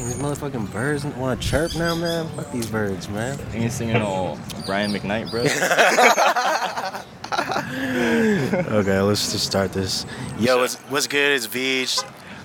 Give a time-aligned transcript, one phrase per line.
[0.00, 2.26] These motherfucking birds want to chirp now, man.
[2.30, 3.38] Fuck these birds, man.
[3.52, 5.42] You ain't singing no Brian McKnight, bro.
[8.78, 10.06] okay, let's just start this.
[10.38, 11.32] Yo, what's, what's good?
[11.32, 12.02] It's Vij.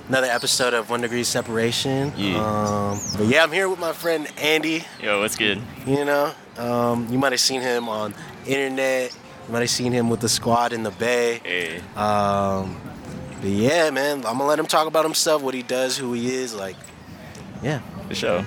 [0.10, 2.12] Another episode of One Degree Separation.
[2.18, 2.40] Yeah.
[2.40, 4.84] Um, but yeah, I'm here with my friend Andy.
[5.02, 5.62] Yo, what's good?
[5.88, 8.14] You know, um, you might have seen him on
[8.46, 9.18] internet.
[9.48, 11.40] You might have seen him with the squad in the Bay.
[11.42, 11.78] Hey.
[11.96, 12.82] Um,
[13.40, 16.36] but yeah, man, I'm gonna let him talk about himself, what he does, who he
[16.36, 16.54] is.
[16.54, 16.76] Like,
[17.66, 17.80] yeah.
[18.08, 18.46] For sure.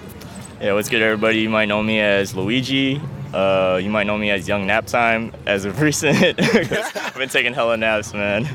[0.60, 1.40] Yeah, what's good, everybody?
[1.40, 3.00] You might know me as Luigi.
[3.34, 6.16] Uh, you might know me as Young Nap Time as of recent.
[6.40, 8.46] I've been taking hella naps, man.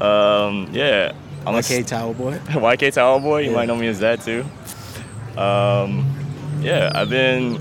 [0.00, 1.12] Um, yeah.
[1.46, 2.32] I'm a YK Towel Boy.
[2.48, 3.42] YK Towel Boy.
[3.42, 3.56] You Yeah.
[3.56, 4.44] might know me as that too.
[5.40, 6.04] Um,
[6.60, 7.54] yeah, I've been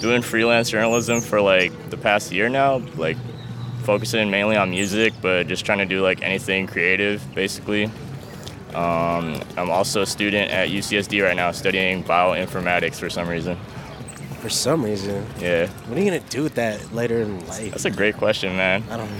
[0.00, 3.16] doing freelance journalism for like the past year now, like
[3.84, 7.90] focusing mainly on music, but just trying to do like anything creative, basically.
[8.76, 13.56] Um, I'm also a student at UCSD right now, studying bioinformatics for some reason.
[14.40, 17.70] For some reason, Yeah, what are you gonna do with that later in life?
[17.70, 18.84] that's a great question, man.
[18.90, 19.10] I don't.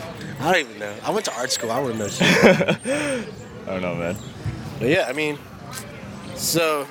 [0.40, 0.94] I don't even know.
[1.02, 1.70] I went to art school.
[1.72, 2.28] I wouldn't know shit.
[2.86, 3.24] I
[3.66, 4.16] don't know, man.
[4.78, 5.38] but yeah, I mean,
[6.34, 6.86] so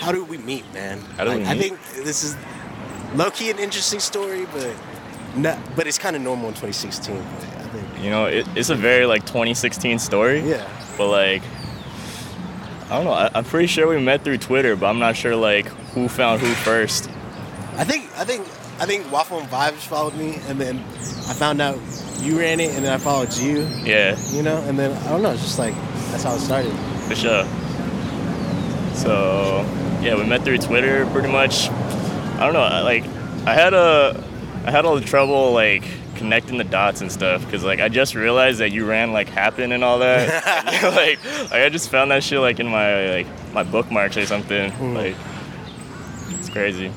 [0.00, 0.98] how do we meet, man?
[1.16, 2.34] How did we I think this is
[3.14, 4.74] low key an interesting story, but
[5.36, 7.14] not, but it's kind of normal in 2016.
[7.14, 8.02] I think.
[8.02, 10.40] You know, it, it's a very like 2016 story.
[10.40, 10.66] Yeah.
[10.96, 11.42] But like,
[12.90, 13.12] I don't know.
[13.12, 16.40] I, I'm pretty sure we met through Twitter, but I'm not sure like who found
[16.40, 17.08] who first.
[17.76, 18.42] I think I think
[18.80, 21.78] I think Waffle and Vibes followed me, and then I found out
[22.20, 23.60] you ran it, and then I followed you.
[23.84, 25.74] Yeah, You know, and then I don't know, it's just like
[26.10, 26.72] that's how it started.
[27.08, 27.44] for sure.
[28.94, 29.64] So
[30.02, 31.70] yeah, we met through Twitter pretty much.
[31.70, 32.82] I don't know.
[32.84, 33.04] Like,
[33.46, 34.22] I had a,
[34.64, 35.84] I had all the trouble like
[36.20, 39.72] connecting the dots and stuff because like I just realized that you ran like Happen
[39.72, 40.28] and all that.
[40.84, 41.18] And, like,
[41.50, 44.70] like I just found that shit like in my like my bookmarks or something.
[44.72, 44.94] Hmm.
[44.94, 45.16] Like,
[46.38, 46.92] it's crazy.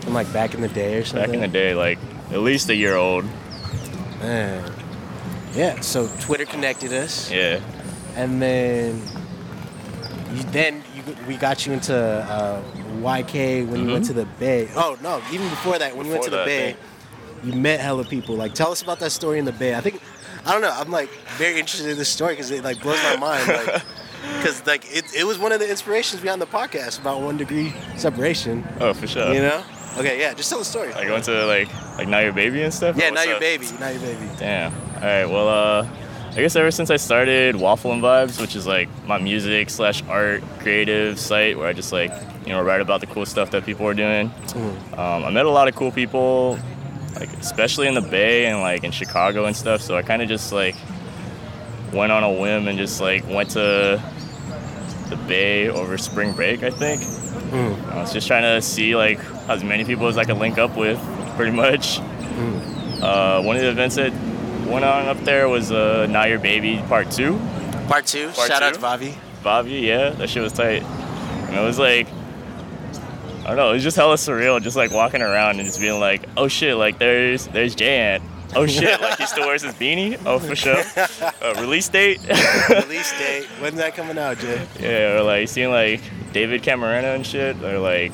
[0.00, 1.26] From like back in the day or something.
[1.26, 1.98] Back in the day, like
[2.30, 3.24] at least a year old.
[4.20, 4.72] Man.
[5.52, 5.80] Yeah.
[5.80, 7.60] So Twitter connected us, Yeah.
[8.16, 9.00] and then
[10.34, 12.62] you, then you, we got you into uh,
[13.02, 14.08] YK when you went Mhm.
[14.08, 14.68] to the Bay.
[14.74, 16.76] Oh no, even before that, when you went to the Bay,
[17.44, 18.34] you met hella people.
[18.34, 19.74] Like, tell us about that story in the Bay.
[19.74, 20.00] I think
[20.46, 20.72] I don't know.
[20.72, 23.48] I'm like very interested in this story because it like blows my mind.
[23.48, 23.82] Like.
[24.38, 27.74] Because like it, it was one of the inspirations behind the podcast about one degree
[27.96, 28.66] separation.
[28.80, 29.34] Oh, for sure.
[29.34, 29.62] You know?
[29.98, 30.32] Okay, yeah.
[30.32, 30.92] Just tell the story.
[30.92, 31.68] Like going to like
[31.98, 32.96] like now your baby and stuff.
[32.96, 33.66] yeah, now your baby.
[33.78, 34.28] Now your baby.
[34.38, 34.72] Damn.
[34.72, 35.26] All right.
[35.26, 35.88] Well, uh,
[36.30, 40.02] I guess ever since I started Waffle and Vibes, which is like my music slash
[40.08, 42.10] art creative site where I just like
[42.44, 44.30] you know write about the cool stuff that people are doing.
[44.30, 44.98] Mm.
[44.98, 46.58] Um, I met a lot of cool people,
[47.16, 49.80] like especially in the Bay and like in Chicago and stuff.
[49.80, 50.76] So I kind of just like
[51.92, 54.02] went on a whim and just like went to
[55.08, 56.62] the Bay over spring break.
[56.62, 57.00] I think.
[57.00, 57.92] Mm.
[57.92, 60.76] I was just trying to see like as many people as I could link up
[60.76, 60.98] with,
[61.36, 62.00] pretty much.
[63.02, 64.12] Uh, one of the events that
[64.66, 67.38] went on up there was uh, Now Your Baby Part Two.
[67.86, 68.30] Part two.
[68.30, 69.14] Part Shout out to Bobby.
[69.42, 70.82] Bobby, yeah, that shit was tight.
[70.82, 72.08] And it was like,
[73.44, 76.00] I don't know, it was just hella surreal, just like walking around and just being
[76.00, 78.22] like, oh shit, like there's there's Jan.
[78.56, 80.18] Oh shit, like he still wears his beanie.
[80.24, 80.82] Oh for sure.
[80.96, 82.20] Uh, release date.
[82.68, 83.44] Release date.
[83.60, 84.66] When's that coming out, Jay?
[84.78, 86.00] Yeah, or like seeing like
[86.32, 88.12] David Camarena and shit, or like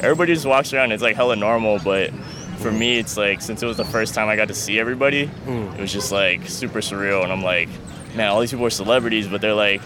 [0.00, 0.92] everybody just walks around.
[0.92, 2.10] It's like hella normal, but
[2.58, 5.26] for me, it's like since it was the first time I got to see everybody,
[5.46, 5.74] Mm.
[5.74, 7.22] it was just like super surreal.
[7.22, 7.68] And I'm like,
[8.16, 9.82] man, all these people are celebrities, but they're like,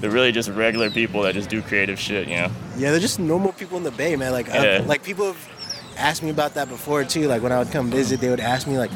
[0.00, 2.50] they're really just regular people that just do creative shit, you know?
[2.76, 4.32] Yeah, they're just normal people in the Bay, man.
[4.32, 4.82] Like, uh, Yeah.
[4.86, 5.48] like people have
[5.96, 7.26] asked me about that before too.
[7.28, 8.90] Like when I would come visit, they would ask me like,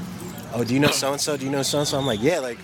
[0.55, 1.37] "Oh, do you know so and so?
[1.37, 2.59] Do you know so and so?" I'm like, "Yeah." Like,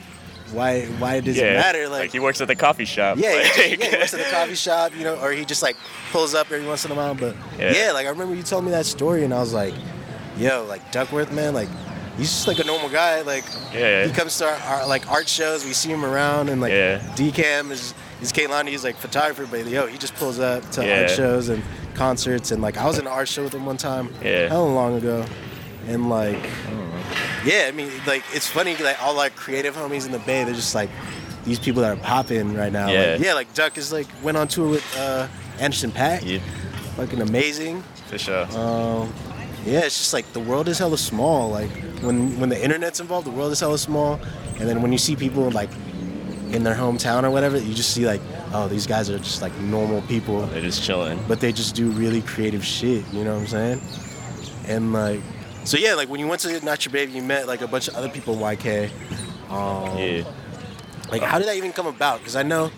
[0.52, 0.86] why?
[0.98, 1.44] Why does yeah.
[1.52, 1.88] it matter?
[1.88, 3.18] Like, Like, he works at the coffee shop.
[3.18, 5.62] yeah, he, just, yeah, he works at the coffee shop, you know, or he just
[5.62, 5.76] like
[6.12, 7.14] pulls up every once in a while.
[7.14, 7.72] But yeah.
[7.74, 7.92] Yeah.
[7.92, 9.74] like I remember you told me that story, and I was like,
[10.38, 11.68] "Yo, like Duckwrth, man, like."
[12.16, 13.20] He's just like a normal guy.
[13.20, 14.04] Like Yeah.
[14.04, 15.64] he comes to our, our like art shows.
[15.64, 16.98] We see him around, and like Yeah.
[17.14, 18.68] DCam is is Kaylani.
[18.68, 21.00] He's like photographer, but yo, he just pulls up to Yeah.
[21.02, 21.62] art shows and
[21.94, 22.50] concerts.
[22.50, 24.48] And like I was in an art show with him one time, Yeah.
[24.48, 25.24] hell long ago,
[25.86, 26.38] and like
[27.44, 30.44] yeah, I mean like it's funny like all like creative homies in the Bay.
[30.44, 30.90] They're just like
[31.44, 32.88] these people that are popping right now.
[32.90, 33.12] Yeah.
[33.12, 33.34] like, yeah.
[33.34, 35.28] Like Duck is like went on tour with uh,
[35.58, 36.24] Anderson Paak.
[36.24, 36.40] Yeah,
[36.96, 37.82] Fucking amazing.
[38.08, 38.44] for sure.
[38.56, 39.12] Um,
[39.64, 41.50] yeah, it's just like the world is hella small.
[41.50, 41.70] Like
[42.02, 44.20] when when the internet's involved, the world is hella small.
[44.58, 45.70] And then when you see people like
[46.52, 48.20] in their hometown or whatever, you just see like,
[48.52, 51.18] oh, these guys are just like normal people, They're just chilling.
[51.28, 53.04] but they just do really creative shit.
[53.12, 53.80] You know what I'm saying?
[54.66, 55.20] And like,
[55.64, 57.88] so yeah, like when you went to Not Your Baby, you met like a bunch
[57.88, 58.90] of other people in YK.
[59.50, 60.24] Um, Yeah.
[61.10, 62.18] Like, how did that even come about?
[62.18, 62.70] Because I know,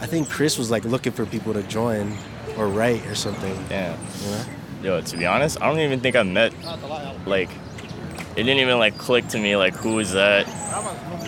[0.00, 2.16] I think Chris was like looking for people to join.
[2.58, 3.54] or write or something.
[3.70, 3.96] Yeah.
[4.24, 4.44] You know?
[4.96, 6.52] Yo, to be honest, I don't even think I met
[7.26, 7.48] like
[8.36, 10.46] it didn't even like click to me like who is that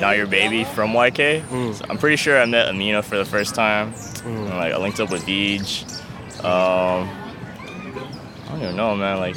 [0.01, 1.43] now your baby from YK.
[1.43, 1.75] Mm.
[1.75, 3.93] So I'm pretty sure I met Amina for the first time.
[3.93, 4.27] Mm.
[4.27, 5.85] And, like I linked up with Deej.
[6.45, 9.19] Um, I don't even know, man.
[9.19, 9.37] Like,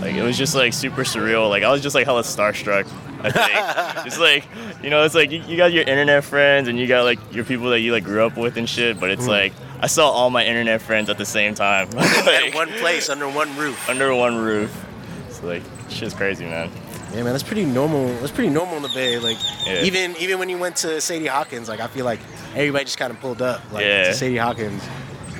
[0.00, 1.48] like it was just like super surreal.
[1.48, 2.86] Like I was just like hella starstruck.
[3.22, 4.44] I think it's like
[4.82, 7.44] you know, it's like you, you got your internet friends and you got like your
[7.44, 9.00] people that you like grew up with and shit.
[9.00, 9.28] But it's Mm.
[9.28, 13.28] like I saw all my internet friends at the same time, At one place under
[13.28, 13.88] one roof.
[13.90, 14.84] under one roof.
[15.30, 16.70] So like shit's crazy, man.
[17.16, 18.08] Yeah, man, that's pretty normal.
[18.20, 19.18] That's pretty normal in the Bay.
[19.18, 19.82] Like, Yeah.
[19.84, 22.20] even even when you went to Sadie Hawkins, like I feel like
[22.54, 24.04] everybody just kind of pulled up, like Yeah.
[24.08, 24.82] to Sadie Hawkins,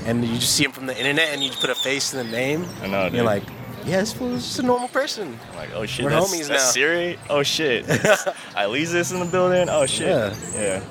[0.06, 2.17] and you just see them from the internet, and you just put a face to
[2.17, 2.67] the name.
[2.82, 3.14] I know, and.
[3.14, 3.43] You're like,
[3.84, 5.38] yeah, this fool's just a normal person.
[5.52, 6.70] I'm like, oh shit, We're that's, homies that's now.
[6.70, 7.19] Siri.
[7.28, 7.84] Oh shit,
[8.56, 9.69] Elisa's in the building.
[9.69, 10.08] Oh shit.
[10.08, 10.34] Yeah.
[10.55, 10.82] yeah.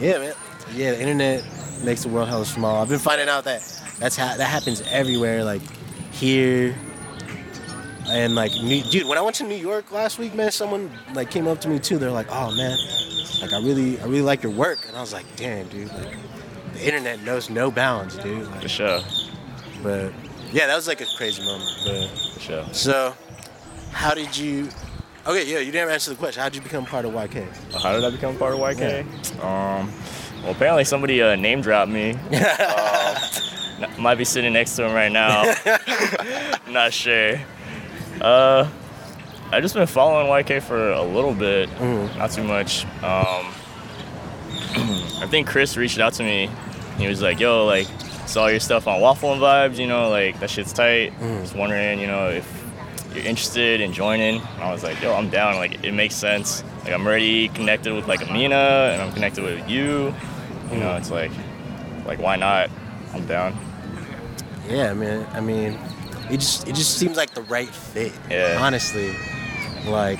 [0.00, 0.34] Yeah, man.
[0.74, 1.44] Yeah, the internet
[1.84, 2.82] makes the world hella small.
[2.82, 3.62] I've been finding out that
[4.00, 5.62] that's ha- that happens everywhere, like
[6.12, 6.74] here.
[8.08, 8.52] And like,
[8.90, 11.68] dude, when I went to New York last week, man, someone like came up to
[11.68, 11.98] me too.
[11.98, 12.76] They're like, "Oh man,
[13.40, 16.16] like I really, I really like your work." And I was like, "Damn, dude, like
[16.74, 19.00] the internet knows no bounds, dude." For sure.
[19.82, 20.12] but
[20.52, 21.70] yeah, that was like a crazy moment.
[21.84, 22.64] But For sure.
[22.72, 23.14] so,
[23.92, 24.68] how did you?
[25.24, 26.42] Okay, yeah, you didn't answer the question.
[26.42, 27.46] How did you become part of YK?
[27.80, 29.04] How did I become part of YK?
[29.44, 29.92] Um,
[30.42, 32.10] well, apparently somebody uh, name dropped me.
[32.14, 33.16] um,
[33.80, 35.54] n- might be sitting next to him right now.
[36.68, 37.38] Not sure.
[38.20, 38.68] Uh,
[39.52, 42.16] I just been following YK for a little bit, Mhm.
[42.16, 42.84] not too much.
[43.02, 43.46] Um,
[45.22, 46.48] I think Chris reached out to me.
[46.98, 47.86] He was like, "Yo, like,
[48.26, 49.76] saw your stuff on Waffle and Vibes.
[49.78, 51.12] You know, like that shit's tight.
[51.20, 51.42] Mhm.
[51.42, 52.46] Just wondering, you know, if
[53.14, 55.56] you're interested in joining." And I was like, "Yo, I'm down.
[55.56, 56.64] Like, it makes sense.
[56.84, 60.14] Like, I'm already connected with like Amina, and I'm connected with you.
[60.70, 61.30] You know, it's like,
[62.06, 62.70] like, why not?
[63.14, 63.54] I'm down."
[64.68, 65.26] Yeah, man.
[65.34, 65.78] I mean,
[66.30, 68.12] it just it just seems like the right fit.
[68.30, 68.58] Yeah.
[68.60, 69.14] Honestly,
[69.86, 70.18] like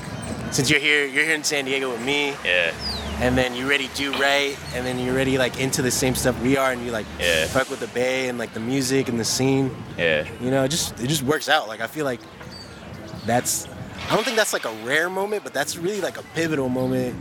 [0.50, 2.72] since you're here, you're here in San Diego with me, Yeah,
[3.20, 6.38] and then you already do right, and then you're already like into the same stuff
[6.42, 7.46] we are, and you like Yeah.
[7.46, 9.74] fuck with the Bay and like the music and the scene.
[9.96, 11.68] yeah, You know, it just it just works out.
[11.68, 12.20] Like I feel like
[13.26, 13.66] that's
[14.10, 17.14] I don't think that's like a rare moment, but that's really like a pivotal moment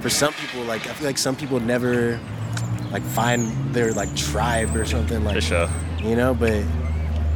[0.00, 0.62] for some people.
[0.64, 2.20] Like I feel like some people never
[2.90, 5.68] like find their like tribe or something like for sure.
[6.02, 6.34] you know.
[6.34, 6.62] But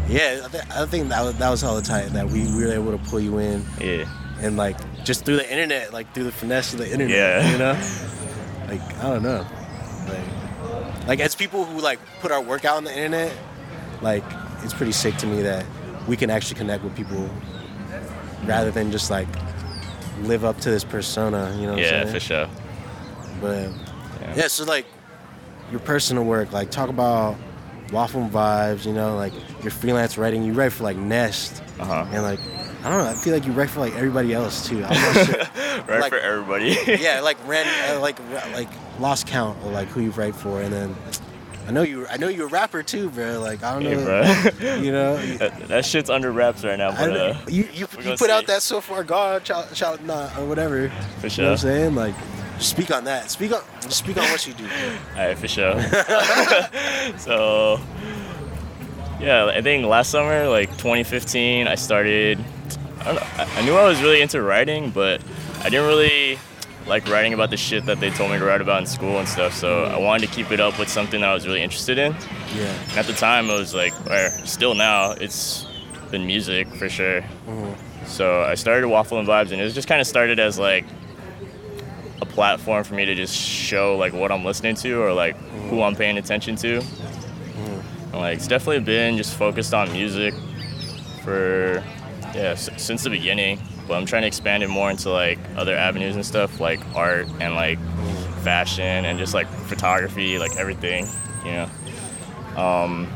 [0.09, 2.73] yeah, I, th- I think that was, that was hella tight that we, we were
[2.73, 4.05] able to pull you in Yeah,
[4.41, 7.17] and like just through the internet, like through the finesse of the internet.
[7.17, 7.53] Yeah.
[7.53, 9.47] you know, like I don't know,
[10.09, 13.33] like like as people who like put our work out on the internet,
[14.03, 14.25] like
[14.63, 15.65] it's pretty sick to me that
[16.07, 17.29] we can actually connect with people
[18.45, 19.29] rather than just like
[20.23, 21.55] live up to this persona.
[21.59, 22.49] You know what yeah, for sure.
[23.41, 23.71] But
[24.21, 24.35] Yeah.
[24.37, 24.87] yeah, so like
[25.71, 27.37] your personal work, like talk about
[27.93, 29.33] Waffle Vibes, you know, like
[29.63, 30.43] your freelance writing.
[30.43, 32.07] You write for like Nest, Uh huh.
[32.13, 32.41] and like
[32.85, 34.85] I don't know, I feel like you write for like everybody else too.
[34.85, 35.37] I'm not sure.
[35.89, 36.77] right like- for everybody.
[37.03, 38.19] yeah, like ran, uh, like
[38.53, 38.69] like
[39.01, 40.97] lost count of like who you write for, and then
[41.67, 43.41] I know you, I know you're a rapper too, bro.
[43.41, 44.75] Like I don't know, Yeah, bro.
[44.77, 45.17] you know.
[45.37, 48.63] that, that shit's under wraps right now, but uh, you you, you put out that
[48.63, 50.89] so far God child, child nah, or whatever.
[51.21, 51.45] for You sure.
[51.45, 51.95] know what I'm saying?
[51.95, 52.15] Like,
[52.59, 53.31] speak on that.
[53.31, 54.65] Speak on speak on what you do.
[55.17, 55.81] All right, for sure.
[57.19, 57.81] so,
[59.21, 62.39] yeah, I think last summer, like 2015, I started.
[63.01, 63.23] I don't know.
[63.37, 65.21] I- knew I was really into writing, but
[65.61, 66.39] I didn't really
[66.87, 69.29] like writing about the shit that they told me to write about in school and
[69.29, 69.53] stuff.
[69.55, 72.13] So I wanted to keep it up with something that I was really interested in.
[72.57, 72.63] Yeah.
[72.91, 75.67] And at the time, it was like, or still now, it's
[76.11, 77.23] been music for sure.
[77.47, 77.77] Mhm.
[78.07, 80.87] So I started Waffle and Vibes, and it was just kind of started as like
[82.21, 85.37] a platform for me to just show like what I'm listening to or like
[85.71, 86.79] who I'm paying attention to.
[86.79, 90.35] And like it's definitely been just focused on music
[91.23, 91.83] for
[92.35, 93.61] yeah s- since the beginning.
[93.87, 97.27] But I'm trying to expand it more into like other avenues and stuff like art
[97.41, 97.79] and like
[98.43, 101.07] fashion and just like photography, like everything,
[101.45, 101.71] you know.
[102.61, 103.09] Um,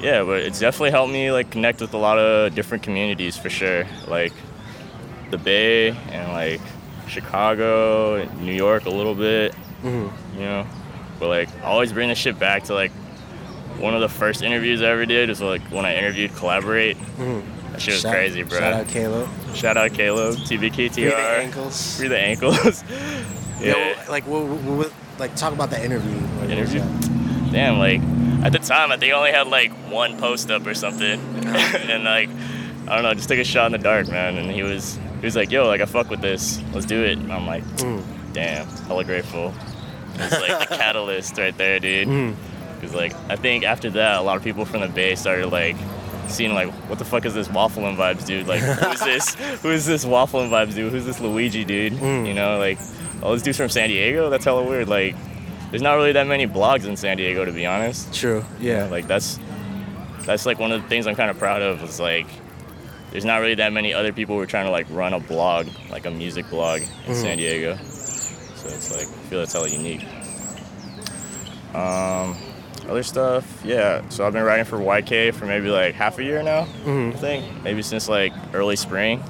[0.00, 3.50] yeah, but it's definitely helped me like connect with a lot of different communities for
[3.50, 3.86] sure.
[4.08, 4.32] Like
[5.30, 6.60] the Bay and like
[7.10, 10.10] Chicago, New York a little bit, Mhm.
[10.34, 10.66] you know.
[11.18, 12.92] But like I always bring the shit back to like
[13.78, 16.96] one of the first interviews I ever did was like when I interviewed Collaborate.
[17.18, 17.42] Mhm.
[17.72, 18.58] That shit was Shout- crazy, bro.
[18.58, 19.28] Shout out Caleb.
[19.54, 21.10] Shout out Caleb, TBKTR.
[21.10, 21.96] Free the ankles.
[21.96, 22.84] Free the ankles.
[23.60, 23.76] Yeah.
[23.76, 23.94] yeah.
[24.08, 26.16] like, what, what, what- like, talk about the interview.
[26.40, 26.80] Like, Interview?
[27.52, 28.00] Damn, like
[28.42, 31.20] at the time I think I only had like one post up or something,
[31.90, 32.30] and like
[32.88, 34.38] I don't know, just took a shot in the dark, man.
[34.38, 37.18] And he was he was like, "Yo, like I fuck with this, let's do it."
[37.18, 38.02] And I'm like, Mm.
[38.32, 39.52] "Damn, hella grateful."
[40.14, 42.36] It's like the catalyst right there, dude.
[42.74, 45.76] Because like I think after that, a lot of people from the Bay started like
[46.28, 48.46] seeing like, what the fuck is this waffling vibes, dude?
[48.46, 49.34] Like, who's this?
[49.62, 50.92] Who is this waffling vibes dude?
[50.92, 51.94] Who's this Luigi, dude?
[51.94, 52.24] Mm.
[52.26, 52.78] You know, like,
[53.20, 54.30] all these dudes from San Diego.
[54.30, 54.88] That's hella weird.
[54.88, 55.16] Like,
[55.70, 58.14] there's not really that many blogs in San Diego, to be honest.
[58.14, 58.44] True.
[58.60, 58.84] Yeah.
[58.86, 59.38] Like that's
[60.20, 61.82] that's like one of the things I'm kind of proud of.
[61.82, 62.26] Is like
[63.10, 65.66] there's not really that many other people who are trying to like run a blog,
[65.90, 67.14] like a music blog in Mhm.
[67.14, 67.76] San Diego.
[67.84, 70.04] So it's like I feel it's hella unique.
[71.74, 72.36] Um,
[72.88, 74.02] other stuff, yeah.
[74.08, 76.66] So I've been writing for YK for maybe like half a year now.
[76.84, 77.14] Mhm.
[77.14, 79.22] I think maybe since like early spring.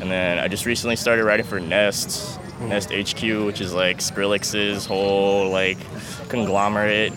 [0.00, 4.86] And then I just recently started writing for Nest, Nest HQ, which is like Skrillex's
[4.86, 5.78] whole like
[6.28, 7.12] conglomerate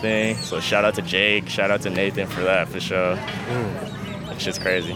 [0.00, 0.36] thing.
[0.36, 3.16] So shout out to Jake, shout out to Nathan for that for sure.
[3.16, 3.99] Mm.
[4.40, 4.94] Shit's crazy.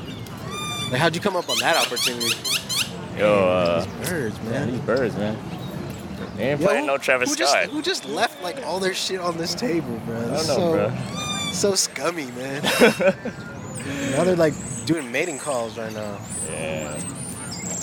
[0.90, 2.32] Like, how'd you come up on that opportunity?
[3.18, 4.70] Yo, uh, Birds, man, man.
[4.72, 5.38] these birds, man.
[6.36, 7.62] They ain't Yo, playing no Travis who Scott.
[7.64, 10.16] Just, who just left like all their shit on this table, bro?
[10.16, 10.96] I don't know, so, bro.
[11.52, 12.62] So scummy, man.
[14.12, 14.54] now they're like
[14.86, 16.18] doing mating calls right now.
[16.50, 17.00] Yeah.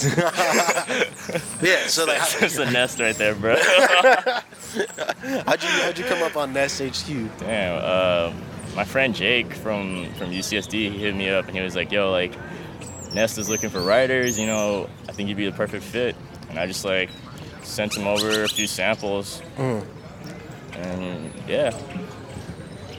[1.61, 1.87] yeah.
[1.87, 3.55] So like, There's a nest right there, bro.
[3.55, 7.07] how'd you how'd you come up on Nest HQ?
[7.37, 7.79] Damn.
[7.81, 8.33] Uh,
[8.75, 12.11] my friend Jake from from UCSD, he hit me up and he was like, "Yo,
[12.11, 12.33] like,
[13.13, 14.39] Nest is looking for writers.
[14.39, 16.15] You know, I think you'd be the perfect fit."
[16.49, 17.09] And I just like
[17.63, 19.85] sent him over a few samples, Mm.
[20.73, 21.71] and yeah,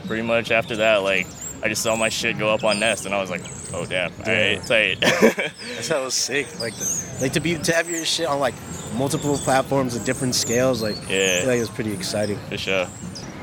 [0.06, 1.26] pretty much after that, like,
[1.62, 3.42] I just saw my shit go up on Nest, and I was like,
[3.74, 4.60] "Oh damn, Damn.
[4.62, 6.46] tight." That's how was sick.
[6.60, 8.54] Like, the, like to be to have your shit on like
[8.96, 10.82] multiple platforms at different scales.
[10.82, 11.42] Like, Yeah.
[11.46, 12.38] like it was pretty exciting.
[12.48, 12.86] For sure.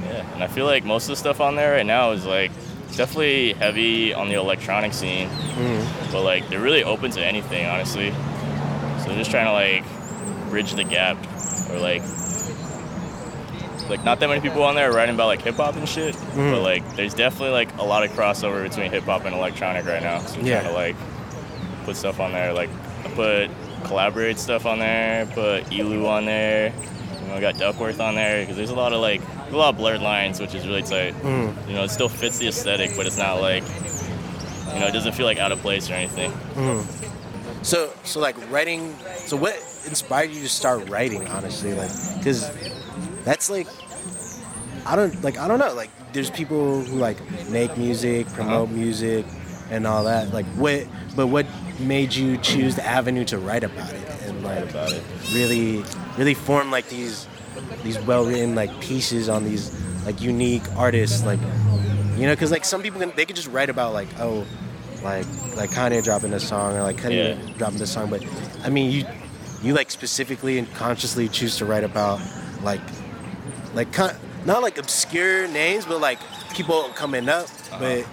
[0.09, 2.51] Yeah, and I feel like most of the stuff on there right now is like
[2.95, 6.11] definitely heavy on the electronic scene, Mm.
[6.11, 8.11] but like they're really open to anything, honestly.
[8.99, 9.83] So they're just trying to like
[10.49, 11.17] bridge the gap,
[11.71, 12.01] or like
[13.89, 16.15] like not that many people on there are writing about like hip hop and shit,
[16.15, 16.51] Mhm.
[16.53, 20.01] but like there's definitely like a lot of crossover between hip hop and electronic right
[20.03, 20.19] now.
[20.19, 20.61] So Yeah.
[20.61, 20.95] trying to like
[21.85, 22.69] put stuff on there, like
[23.05, 23.49] I put
[23.85, 26.71] collaborate stuff on there, put Elu on there.
[27.21, 29.69] You know, I got Duckwrth on there because there's a lot of like a lot
[29.69, 31.13] of blurred lines, which is really tight.
[31.15, 31.67] Mm.
[31.67, 33.63] You know, it still fits the aesthetic, but it's not like
[34.73, 36.31] you know, it doesn't feel like out of place or anything.
[36.55, 37.65] Mm.
[37.65, 38.95] So, so like writing.
[39.15, 39.53] So, what
[39.87, 41.27] inspired you to start writing?
[41.27, 42.49] Honestly, like, because
[43.23, 43.67] that's like,
[44.85, 45.37] I don't like.
[45.37, 45.73] I don't know.
[45.73, 47.17] Like, there's people who like
[47.49, 49.25] make music, promote music,
[49.69, 50.33] and all that.
[50.33, 50.87] Like, what?
[51.15, 51.45] But what
[51.79, 55.03] made you choose the avenue to write about it and like about it.
[55.33, 55.83] really,
[56.17, 57.25] really form like these
[57.83, 59.71] these well written like pieces on these
[60.05, 61.39] like unique artists like
[62.17, 64.45] you know because like some people can they could just write about like oh
[65.03, 65.25] like
[65.55, 67.53] like Kanye dropping a song or like Kanye Yeah.
[67.57, 68.23] dropping this song but
[68.63, 69.05] I mean you
[69.61, 72.19] you like specifically and consciously choose to write about
[72.63, 72.81] like
[73.73, 73.87] like
[74.45, 76.19] not like obscure names but like
[76.53, 77.47] people coming up
[77.79, 78.05] but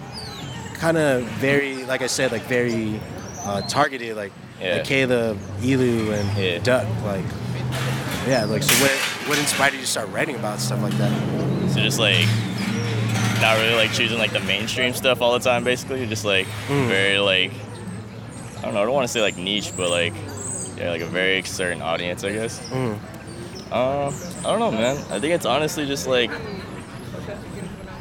[0.75, 2.99] kind of very like I said like very
[3.45, 4.75] uh, targeted like Yeah.
[4.77, 6.59] like Caleb Elu and Yeah.
[6.59, 7.25] Duck like
[8.27, 11.79] yeah like so what what inspired you to start writing about stuff like that So
[11.81, 12.25] just like
[13.41, 16.05] not really like choosing like the mainstream stuff all the time, basically.
[16.07, 16.87] Just like Mm.
[16.87, 17.51] very like
[18.57, 18.81] I don't know.
[18.81, 20.13] I don't want to say like niche, but like
[20.77, 22.59] yeah, like a very certain audience, I guess.
[22.69, 22.97] Mm.
[23.71, 24.97] Uh, I don't know, man.
[25.11, 26.31] I think it's honestly just like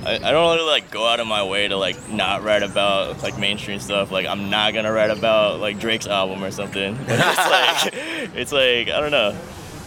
[0.05, 3.23] I, I don't really like go out of my way to like not write about
[3.23, 4.11] like mainstream stuff.
[4.13, 6.95] Like I'm not gonna write about like Drake's album or something.
[7.07, 7.95] But it's like
[8.37, 9.37] it's like I don't know.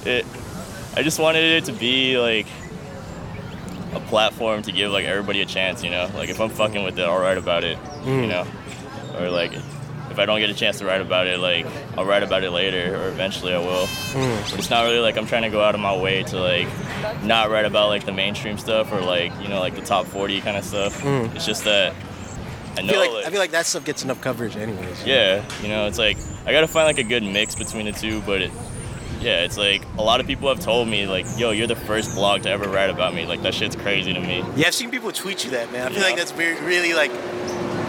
[0.05, 0.25] It
[0.95, 2.47] I just wanted it to be like
[3.93, 6.09] a platform to give like everybody a chance, you know.
[6.15, 8.27] Like if I'm fucking with it, I'll write about it, you Mm.
[8.29, 8.47] know.
[9.19, 11.65] Or like if I don't get a chance to write about it, like
[11.97, 13.85] I'll write about it later, or eventually I will.
[14.13, 14.49] Mm.
[14.51, 16.67] But it's not really like I'm trying to go out of my way to like
[17.23, 20.41] not write about like the mainstream stuff or like you know like the top 40
[20.41, 21.01] kind of stuff.
[21.01, 21.35] Mm.
[21.35, 21.93] It's just that
[22.77, 25.03] I I know feel like like, I feel like that stuff gets enough coverage anyways
[25.05, 28.21] yeah, you know, it's like I gotta find like a good mix between the two,
[28.21, 28.51] but it,
[29.21, 32.15] yeah, it's like a lot of people have told me like, yo, you're the first
[32.15, 33.25] blog to ever write about me.
[33.25, 34.43] Like that shit's crazy to me.
[34.55, 35.87] Yeah, I've seen people tweet you that, man.
[35.87, 36.05] I feel Yeah.
[36.09, 37.11] like that's really like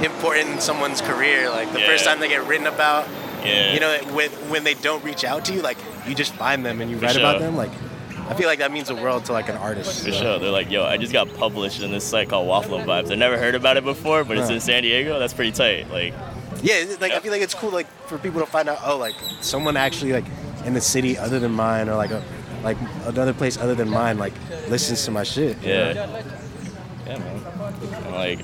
[0.02, 1.50] important in someone's career.
[1.50, 1.87] Like the Yeah.
[1.87, 3.06] first time they get written about,
[3.44, 3.72] Yeah.
[3.75, 6.80] you know, when when they don't reach out to you, like you just find them
[6.80, 7.56] and you For write about them.
[7.56, 7.70] Like
[8.28, 10.04] I feel like that means the world to like an artist.
[10.04, 10.18] For so.
[10.20, 10.38] sure.
[10.38, 13.10] They're like, yo, I just got published in this site called Waffle and Vibes.
[13.10, 14.54] I never heard about it before, but it's Huh.
[14.54, 15.18] in San Diego.
[15.18, 15.90] That's pretty tight.
[15.90, 16.14] Like,
[16.62, 18.78] Yeah, it's like I feel like it's cool like for people to find out.
[18.84, 20.25] Oh, like someone actually like
[20.64, 22.23] in the city other than mine, or like a
[22.62, 22.76] like
[23.07, 24.35] another place other than mine, like
[24.69, 25.57] listens to my shit.
[25.62, 25.93] yeah.
[25.93, 26.23] know?
[27.07, 27.43] Yeah, man.
[28.05, 28.40] And like,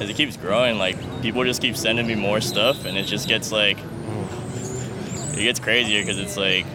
[0.00, 3.28] as it keeps growing, like, people just keep sending me more stuff, and it just
[3.28, 6.66] gets like, it gets crazier because it's like,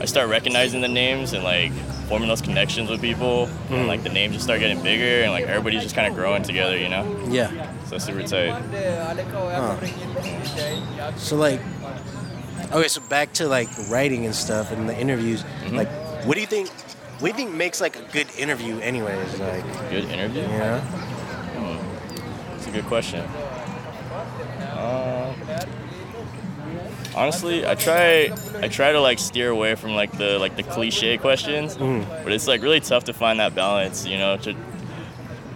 [0.00, 1.72] I start recognizing the names, and like,
[2.08, 5.44] forming those connections with people, and like the names just start getting bigger, and like
[5.44, 7.24] everybody's just kind of growing together, you know.
[7.28, 7.72] Yeah.
[7.84, 8.60] So super tight.
[11.16, 11.60] So like,
[12.72, 15.42] okay, so back to like writing and stuff and the interviews.
[15.42, 15.76] Mm-hmm.
[15.76, 15.90] Like,
[16.26, 16.68] what do you think?
[16.68, 19.38] What do you think makes like a good interview, anyways?
[19.38, 20.42] Like, Good interview.
[20.42, 20.80] Yeah.
[22.56, 23.24] It's a good question.
[24.76, 25.34] Um,
[27.14, 31.18] honestly, I try I try to like steer away from like the like the cliche
[31.18, 34.06] questions, but it's like really tough to find that balance.
[34.06, 34.54] You know, to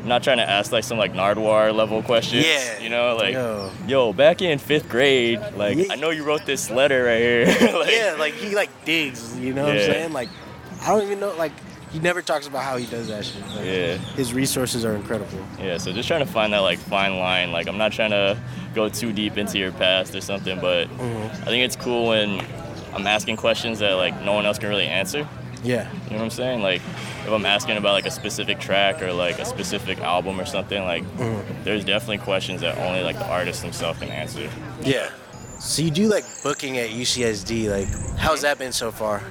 [0.04, 2.46] not trying to ask like some like Nardwuar level questions.
[2.46, 2.78] Yeah.
[2.78, 3.70] You know, like Yo.
[3.86, 5.92] yo, back in fifth grade, like Yeah.
[5.92, 7.46] I know you wrote this letter right here.
[7.78, 9.38] like, yeah, like he like digs.
[9.38, 10.12] You know what I'm saying?
[10.12, 10.28] Like,
[10.82, 11.34] I don't even know.
[11.36, 11.52] Like,
[11.90, 13.40] he never talks about how he does that shit.
[13.48, 13.96] Like, Yeah.
[14.16, 15.38] His resources are incredible.
[15.60, 17.52] Yeah, so just trying to find that like fine line.
[17.52, 18.38] Like I'm not trying to
[18.74, 21.42] go too deep into your past or something, but mm-hmm.
[21.42, 22.44] I think it's cool when
[22.92, 25.28] I'm asking questions that like no one else can really answer.
[25.64, 25.90] Yeah.
[26.04, 26.62] You know what I'm saying?
[26.62, 26.82] Like
[27.24, 30.82] if I'm asking about like a specific track or like a specific album or something,
[30.82, 31.02] like
[31.64, 34.48] there's definitely questions that only like the artist himself can answer.
[34.82, 35.10] Yeah.
[35.58, 37.70] So you do like booking at UCSD.
[37.70, 39.22] Like, how's that been so far?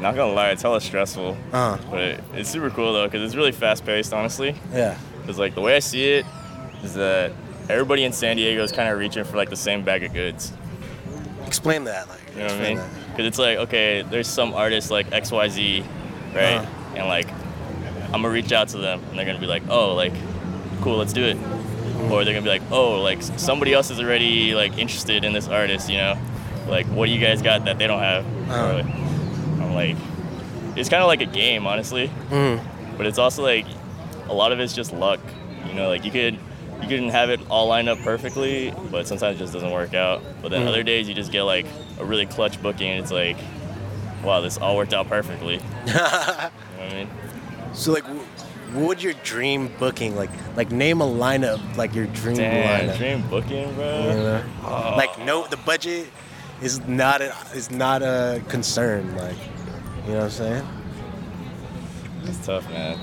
[0.00, 1.78] Not gonna lie, it's hella stressful, Uh.
[1.90, 4.54] but it, it's super cool though because it's really fast paced, honestly.
[4.72, 4.98] Yeah.
[5.22, 6.26] Because like the way I see it
[6.82, 7.32] is that
[7.70, 10.52] everybody in San Diego is kind of reaching for like the same bag of goods.
[11.46, 12.08] Explain that.
[12.08, 12.80] Like, You know what I mean?
[13.10, 15.84] Because it's like, okay, there's some artists like XYZ,
[16.34, 16.56] right?
[16.56, 16.94] Uh-huh.
[16.96, 17.28] And like,
[18.12, 20.12] I'm gonna reach out to them and they're gonna be like, oh, like,
[20.80, 21.36] cool, let's do it.
[22.10, 25.48] Or they're gonna be like, oh, like somebody else is already like interested in this
[25.48, 26.16] artist, you know?
[26.68, 28.24] Like, what do you guys got that they don't have?
[28.50, 28.74] Uh-huh.
[28.74, 29.96] Like, I'm like,
[30.76, 32.10] it's kind of like a game, honestly.
[32.30, 32.60] Mhm.
[32.96, 33.66] But it's also like,
[34.28, 35.20] a lot of it's just luck.
[35.66, 36.38] You know, like you could.
[36.82, 40.22] You can have it all lined up perfectly, but sometimes it just doesn't work out.
[40.42, 40.68] But then Mhm.
[40.68, 41.66] other days you just get like
[41.98, 43.36] a really clutch booking, and it's like,
[44.22, 45.60] wow, this all worked out perfectly.
[45.86, 47.08] You know what I mean?
[47.72, 50.30] So like, what would your dream booking like?
[50.56, 52.96] Like name a lineup, like your dream Damn, lineup.
[52.98, 54.00] dream booking, bro.
[54.02, 54.42] You know?
[54.64, 54.94] Oh.
[54.96, 56.08] Like no, the budget
[56.62, 59.16] is not a is not a concern.
[59.16, 59.36] Like,
[60.06, 60.68] you know what I'm saying?
[62.24, 62.98] It's tough, man.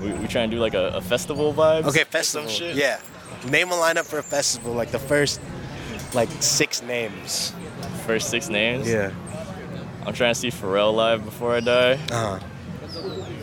[0.00, 1.84] We, we trying to do like a, a festival vibe.
[1.86, 2.48] Okay, festival.
[2.48, 2.74] shit.
[2.76, 3.00] Yeah.
[3.48, 4.72] Name a lineup for a festival.
[4.72, 5.40] Like the first,
[6.14, 7.52] like six names.
[8.06, 8.88] First six names.
[8.88, 9.12] Yeah.
[10.06, 11.92] I'm trying to see Pharrell live before I die.
[12.10, 12.46] Uh huh.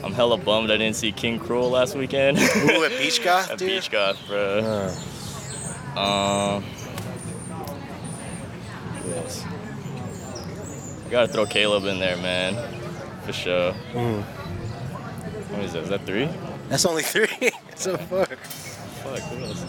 [0.03, 2.37] I'm hella bummed I didn't see King Krule last weekend.
[2.39, 3.69] Ooh, at Beach Goth, At dude?
[3.69, 4.91] Beach Goth, bro.
[5.95, 6.63] Uh, Um?
[11.05, 12.55] I gotta throw Caleb in there, man,
[13.23, 13.73] for sure.
[13.93, 14.21] mm.
[14.23, 15.83] What is that?
[15.83, 16.25] Is that three?
[16.69, 18.25] That's only three so far.
[18.25, 19.65] Fuck, who else?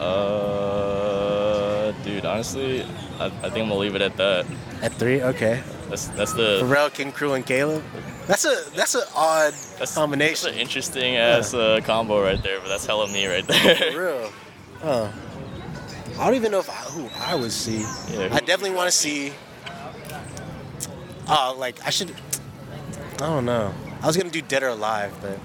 [0.00, 2.82] Uh, dude, honestly,
[3.18, 4.46] I, I think I'm gonna leave it at that.
[4.82, 5.62] At three, okay.
[5.88, 7.82] That's that's the Pharrell, King Krule, and Caleb.
[8.26, 10.54] That's a that's an odd that's, that's combination.
[10.54, 13.92] an interesting ass uh, combo right there, but that's hella me right there.
[13.92, 14.32] For real.
[14.80, 15.08] Huh.
[16.18, 17.80] I don't even know if I, who I would see.
[17.80, 19.32] Yeah, who- I definitely want to see.
[21.28, 22.14] Oh, like I should.
[23.20, 23.72] I don't know.
[24.02, 25.38] I was gonna do Dead or Alive, but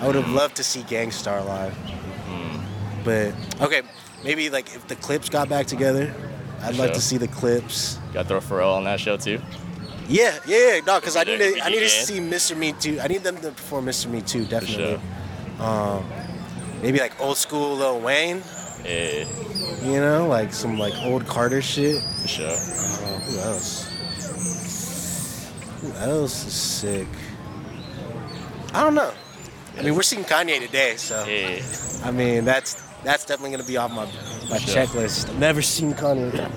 [0.00, 1.72] I would have loved to see Gang Starr live.
[1.74, 3.02] Hmm.
[3.04, 3.82] But okay,
[4.24, 6.12] maybe like if the Clipse got back together,
[6.62, 6.94] I'd For like sure.
[6.94, 7.98] to see the Clipse.
[8.12, 9.40] Gotta throw Pharrell on that show too.
[10.08, 12.56] Yeah, yeah, yeah, no, because I need to, I need to see Mr.
[12.56, 12.98] Me Too.
[13.00, 14.10] I need them to perform Mr.
[14.10, 14.98] Me Too, definitely.
[15.56, 15.64] sure.
[15.64, 16.04] Um,
[16.82, 18.42] maybe like old school Lil Wayne,
[18.84, 19.24] Yeah,
[19.84, 22.02] you know, like some like old Carter shit.
[22.22, 22.48] for sure.
[22.48, 23.88] Uh, who else?
[25.80, 27.08] Who else is sick?
[28.74, 29.12] I don't know.
[29.78, 31.62] I mean, we're seeing Kanye today, so Yeah,
[32.04, 34.04] I mean that's that's definitely gonna be off my
[34.50, 34.84] my Sure.
[34.86, 35.28] checklist.
[35.30, 36.32] I've never seen Kanye.
[36.34, 36.48] yeah,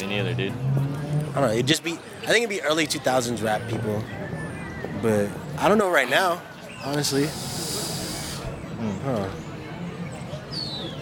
[0.00, 0.52] me neither, dude.
[0.52, 1.50] I don't know.
[1.52, 1.92] It'd just be.
[2.22, 4.02] I think it'd be early 2000s rap people,
[5.02, 6.40] but I don't know right now,
[6.84, 7.26] honestly.
[8.76, 8.90] Hmm.
[9.04, 9.28] Huh.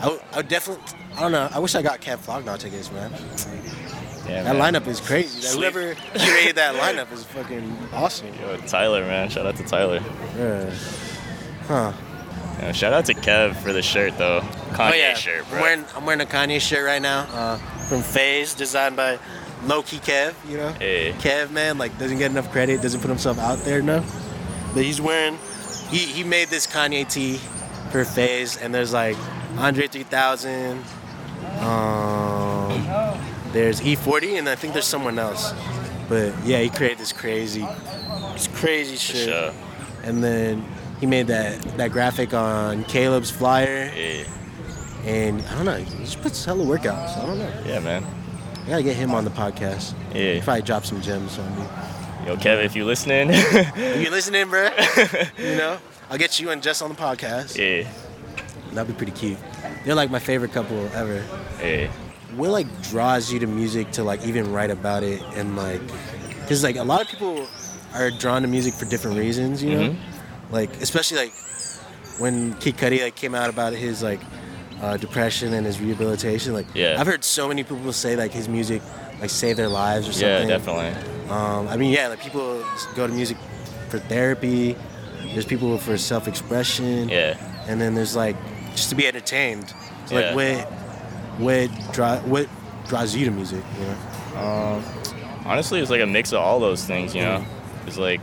[0.02, 0.84] I would, I definitely.
[1.16, 1.48] I don't know.
[1.52, 3.10] I wish I got Camp Flog Gnaw tickets, man.
[4.28, 4.74] Yeah, That man.
[4.74, 5.40] lineup is crazy.
[5.40, 5.72] That Sleep.
[5.72, 8.28] whoever created that lineup is fucking awesome.
[8.40, 9.28] Yo, Tyler, man.
[9.28, 10.00] Shout out to Tyler.
[10.38, 10.70] Yeah.
[11.66, 11.92] Huh.
[12.60, 14.40] Yeah, shout out to Kev for the shirt though.
[14.72, 15.14] Kanye oh yeah.
[15.14, 15.56] shirt, bro.
[15.58, 17.56] I'm wearing I'm wearing a Kanye shirt right now uh,
[17.88, 19.18] from Phase, designed by
[19.64, 20.34] Loki Kev.
[20.48, 20.68] You know.
[20.72, 21.12] Hey.
[21.18, 24.04] Kev, man, like doesn't get enough credit, doesn't put himself out there enough.
[24.72, 25.38] But he's wearing,
[25.90, 27.36] he, he made this Kanye tee
[27.90, 29.16] for Phase, and there's like
[29.58, 30.84] Andre 3000, um,
[33.54, 35.54] there's E40, and I think there's someone else.
[36.10, 37.66] But yeah, he created this crazy,
[38.34, 39.28] this crazy shit.
[39.30, 39.52] sure.
[40.02, 40.62] And then
[41.00, 44.24] he made that that graphic on Caleb's flyer, Yeah,
[45.06, 47.16] and I don't know, he just puts hella workouts.
[47.18, 47.62] I don't know.
[47.64, 48.04] yeah, man.
[48.64, 49.94] I gotta get him on the podcast.
[50.14, 50.34] Yeah.
[50.34, 51.64] He probably drop some gems on me.
[52.26, 54.70] Yo, Kevin, if you listening, If you listening, bro,
[55.38, 55.78] you know,
[56.10, 57.56] I'll get you and Jess on the podcast.
[57.58, 57.86] yeah,
[58.72, 59.38] That'd be pretty cute.
[59.84, 61.22] They're like my favorite couple ever.
[61.62, 61.90] yeah.
[62.36, 65.80] What like draws you to music to like even write about it and like,
[66.40, 67.46] because like a lot of people
[67.94, 69.96] are drawn to music for different reasons, you know, Mhm.
[70.50, 71.32] like especially like
[72.18, 74.20] when Kid Cudi like came out about his like
[74.82, 76.52] uh, depression and his rehabilitation.
[76.52, 76.96] Like, Yeah.
[76.98, 78.82] I've heard so many people say like his music
[79.20, 80.92] like saved their lives or something Yeah, definitely.
[81.30, 82.62] Um, I mean, yeah, like people
[82.94, 83.36] go to music
[83.88, 84.76] for therapy.
[85.32, 87.08] There's people for self-expression.
[87.08, 87.36] Yeah.
[87.68, 88.36] And then there's like
[88.74, 89.72] just to be entertained.
[90.06, 90.34] So Yeah.
[90.34, 90.72] like what
[91.38, 92.48] what draw what
[92.88, 93.62] draws you to music?
[93.80, 94.82] You know.
[95.46, 97.38] Honestly, it's like a mix of all those things, you know.
[97.38, 97.88] Mm-hmm.
[97.88, 98.20] It's like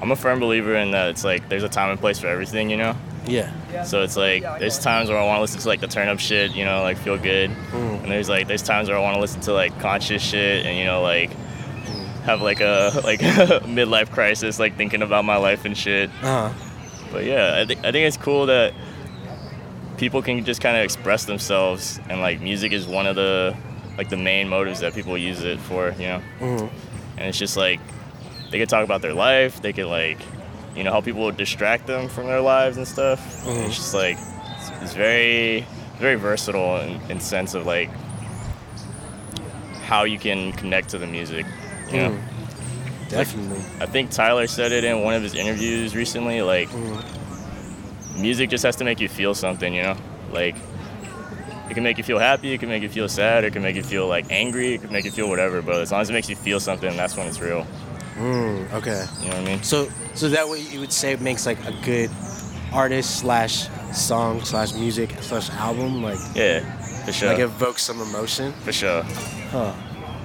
[0.00, 1.08] I'm a firm believer in that.
[1.10, 2.96] It's like there's a time and place for everything, you know.
[3.26, 3.50] Yeah.
[3.84, 6.18] So it's like there's times where I want to listen to like the turn up
[6.20, 8.02] shit, you know, like feel good, Mm.
[8.02, 10.76] and there's like there's times where I want to listen to like conscious shit and
[10.78, 11.30] you know like
[12.24, 16.10] have like a like a midlife crisis, like thinking about my life and shit.
[16.22, 16.52] Uh huh.
[17.12, 18.74] But yeah, I, th- I think it's cool that
[19.98, 23.56] people can just kind of express themselves, and like music is one of the
[23.96, 26.22] like the main motives that people use it for, you know.
[26.40, 26.70] Mhm.
[27.16, 27.80] And it's just like
[28.50, 30.18] they can talk about their life, they can like
[30.76, 33.20] you know help people distract them from their lives and stuff.
[33.44, 33.66] Mhm.
[33.66, 34.16] It's just like
[34.56, 35.64] it's, it's very
[35.98, 37.88] very versatile in, in sense of like
[39.82, 41.46] how you can connect to the music.
[41.92, 42.20] You know, Mhm.
[43.10, 43.62] Definitely.
[43.80, 46.40] I think Tyler said it in one of his interviews recently.
[46.42, 46.68] Like,
[48.16, 49.96] music just has to make you feel something, you know?
[50.32, 50.56] Like,
[51.70, 53.76] it can make you feel happy, it can make you feel sad, it can make
[53.76, 56.12] you feel like angry, it can make you feel whatever, but as long as it
[56.12, 57.66] makes you feel something, that's when it's real.
[58.16, 59.04] Mm, okay.
[59.22, 59.62] You know what I mean?
[59.62, 62.10] So so that what you would say makes like a good
[62.72, 66.60] artist slash song slash music slash album like Yeah,
[67.04, 67.28] for sure.
[67.30, 68.52] like evokes some emotion.
[68.52, 69.02] for sure.
[69.50, 69.72] Huh.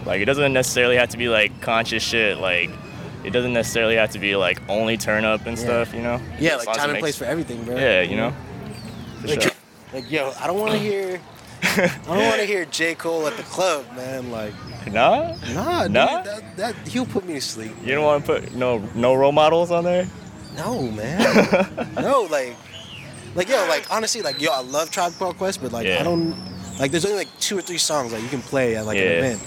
[0.06, 2.38] Like, it doesn't necessarily have to be like conscious shit.
[2.38, 2.70] Like,
[3.30, 5.64] it doesn't necessarily have to be like only turn up and Yeah.
[5.64, 6.20] stuff, you know?
[6.40, 7.76] Yeah, As like long as it time and makes- place for everything, bro.
[7.78, 8.34] Yeah, you know?
[9.22, 9.52] For Like, sure.
[9.94, 11.20] like yo, I don't want to hear.
[11.62, 14.32] I don't want to hear J Cole at the club, man.
[14.32, 14.54] Like,
[14.92, 15.36] Nah?
[15.54, 17.74] nah, dude, that, that he'll put me to sleep.
[17.84, 20.08] You don't want to put no no role models on there?
[20.58, 21.20] No, man.
[22.02, 22.56] no, like,
[23.36, 26.00] like yo, like honestly, like yo, I love Tribe Called Quest, but like Yeah.
[26.00, 26.34] I don't
[26.80, 26.92] like.
[26.92, 29.42] There's only like two or three songs that you can play at like an event,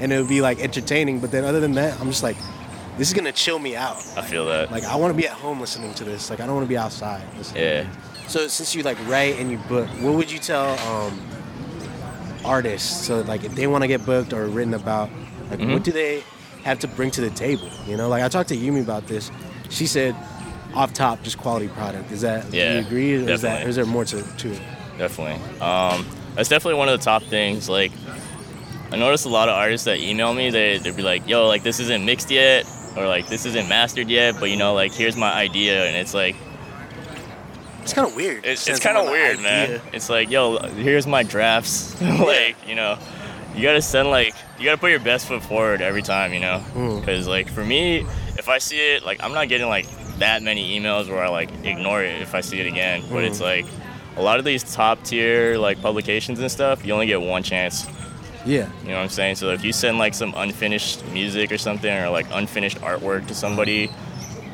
[0.00, 1.20] and it would be like entertaining.
[1.20, 2.36] But then other than that, I'm just like,
[2.98, 3.96] this is gonna chill me out.
[4.16, 4.70] I feel that.
[4.70, 6.28] Like I want to be at home listening to this.
[6.30, 7.22] Like I don't want to be outside.
[7.54, 7.86] Yeah.
[8.26, 11.18] So since you like write and you book, what would you tell um,
[12.44, 13.06] artists?
[13.06, 15.10] So like if they want to get booked or written about,
[15.50, 15.72] like Mhm.
[15.72, 16.22] what do they
[16.64, 17.70] have to bring to the table?
[17.86, 19.30] You know, like I talked to Yumi about this.
[19.70, 20.14] She said,
[20.74, 22.10] off top, just quality product.
[22.12, 22.52] Is that?
[22.52, 23.14] yeah, Do you agree?
[23.26, 23.64] Or is that?
[23.66, 24.60] Or is there more to, to it?
[24.98, 25.40] definitely.
[25.60, 27.68] Um, that's definitely one of the top things.
[27.68, 27.92] Like,
[28.92, 31.62] I noticed a lot of artists that email me, they they'd be like, "Yo, like
[31.62, 32.66] this isn't mixed yet,
[32.98, 36.14] or like this isn't mastered yet, but you know, like here's my idea," and it's
[36.14, 36.36] like
[37.82, 38.44] It's kind of weird.
[38.44, 39.80] it's, it's kind of weird, an man.
[39.92, 42.98] It's like, "Yo, here's my drafts," like you know,
[43.54, 46.62] you gotta send like you gotta put your best foot forward every time, you know,
[46.74, 47.00] Mm.
[47.00, 48.04] because like for me,
[48.36, 49.86] if I see it, like I'm not getting like
[50.18, 53.38] that many emails where I like ignore it if I see it again, but it's
[53.38, 53.42] Mm.
[53.42, 53.66] like
[54.16, 57.86] a lot of these top tier like publications and stuff, you only get one chance.
[58.46, 58.70] Yeah.
[58.82, 59.36] You know what I'm saying?
[59.36, 63.34] So if you send like some unfinished music or something or like unfinished artwork to
[63.34, 63.90] somebody,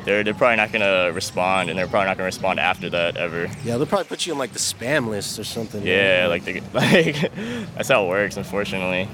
[0.03, 3.45] they're they're probably not gonna respond, and they're probably not gonna respond after that ever.
[3.63, 5.81] Yeah, they'll probably put you on like the spam list or something.
[5.85, 7.31] Yeah, like they, like
[7.75, 9.07] that's how it works, unfortunately.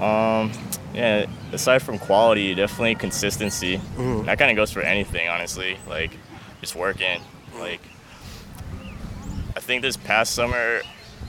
[0.00, 0.50] Um,
[0.94, 1.26] yeah.
[1.52, 3.78] Aside from quality, definitely consistency.
[3.96, 4.24] Mhm.
[4.26, 5.76] That kind of goes for anything, honestly.
[5.88, 6.16] Like
[6.60, 7.20] just working.
[7.58, 7.80] Like
[9.56, 10.80] I think this past summer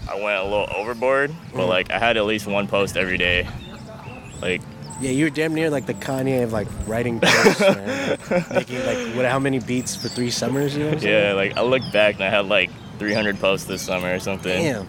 [0.09, 1.69] I went a little overboard, but Mhm.
[1.69, 3.47] like I had at least one post every day.
[4.41, 4.61] Like
[5.01, 8.17] Yeah, you were damn near like the Kanye of like writing posts, man.
[8.29, 9.25] Like, making like what?
[9.25, 10.73] How many beats for three summers?
[10.75, 10.85] You know?
[10.89, 11.25] What I'm saying?
[11.27, 14.51] yeah, like I look back and I had like 300 posts this summer or something.
[14.63, 14.87] Damn.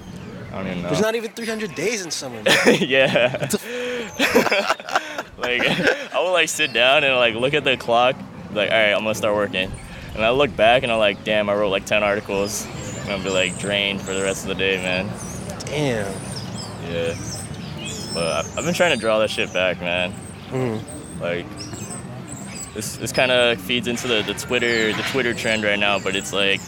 [0.52, 0.88] I don't even know.
[0.90, 2.40] There's not even 300 days in summer.
[2.80, 3.48] Yeah.
[5.38, 5.62] like
[6.14, 8.16] I would like sit down and like look at the clock,
[8.52, 9.70] like all right, I'm gonna start working,
[10.14, 12.66] and I look back and I'm like, damn, I wrote like 10 articles,
[13.06, 15.08] and I'll be like drained for the rest of the day, man.
[15.66, 16.12] Damn.
[16.90, 17.14] Yeah.
[18.12, 20.12] But I- I've been trying to draw that shit back, man.
[20.50, 20.82] Mhm.
[21.20, 21.46] Like.
[22.74, 26.14] This, this kind of feeds into the, the Twitter the Twitter trend right now, but
[26.14, 26.60] it's like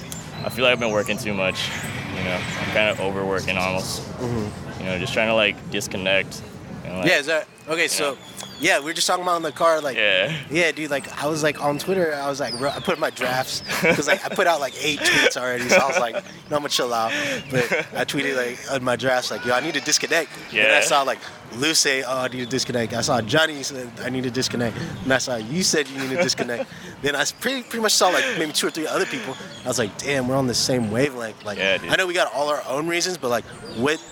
[0.43, 1.69] I feel like I've been working too much.
[2.17, 4.03] You know, I'm kind of overworking almost.
[4.19, 4.51] Mhm.
[4.79, 6.41] You know, just trying to like disconnect.
[6.87, 8.17] And, like, Yeah, is that Okay, so
[8.61, 10.35] yeah, we were just talking about in the car, like Yeah.
[10.51, 10.91] yeah, dude.
[10.91, 14.07] Like I was like on Twitter, I was like, I put in my drafts because
[14.07, 16.69] like I put out like eight tweets already, so I was like, no, I'm gonna
[16.71, 17.13] chill out.
[17.51, 20.31] But I tweeted like on my drafts, like, yo, I need to disconnect.
[20.51, 20.81] And I Yeah.
[20.81, 21.19] saw like
[21.57, 22.93] Lou say, oh, I need to disconnect.
[22.95, 26.17] I saw Johnny said I need to disconnect, and I saw you said you need
[26.17, 26.71] to disconnect.
[27.03, 29.37] then I s- pretty pretty much saw like maybe two or three other people.
[29.65, 31.45] I was like, damn, we're on the same wavelength.
[31.45, 31.91] Like, Yeah, dude.
[31.91, 33.45] I know we got all our own reasons, but like
[33.77, 34.03] what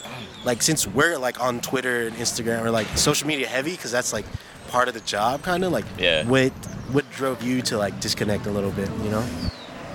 [0.47, 4.13] like since we're like on Twitter and Instagram or like social media heavy because that's
[4.15, 4.25] like
[4.69, 6.25] part of the job kind of like Yeah.
[6.25, 6.53] what
[6.93, 9.25] what drove you to like disconnect a little bit you know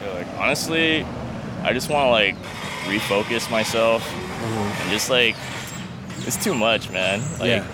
[0.04, 1.04] Yeah, like honestly,
[1.64, 2.36] I just want to like
[2.86, 4.82] refocus myself Mm-hmm.
[4.82, 5.36] and just like
[6.28, 7.20] it's too much, man.
[7.40, 7.68] Like yeah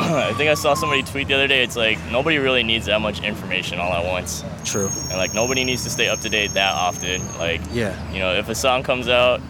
[0.00, 1.62] I think I saw somebody tweet the other day.
[1.62, 5.62] It's like nobody really needs that much information all at once, true and like nobody
[5.64, 7.20] needs to stay up to date that often.
[7.38, 9.40] Like yeah you know, if a song comes out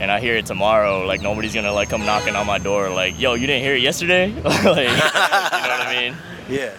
[0.00, 3.18] and I hear it tomorrow, like nobody's gonna like come knocking on my door like,
[3.20, 4.32] yo, you didn't hear it yesterday?
[4.42, 6.16] like, you know what I mean?
[6.48, 6.72] yeah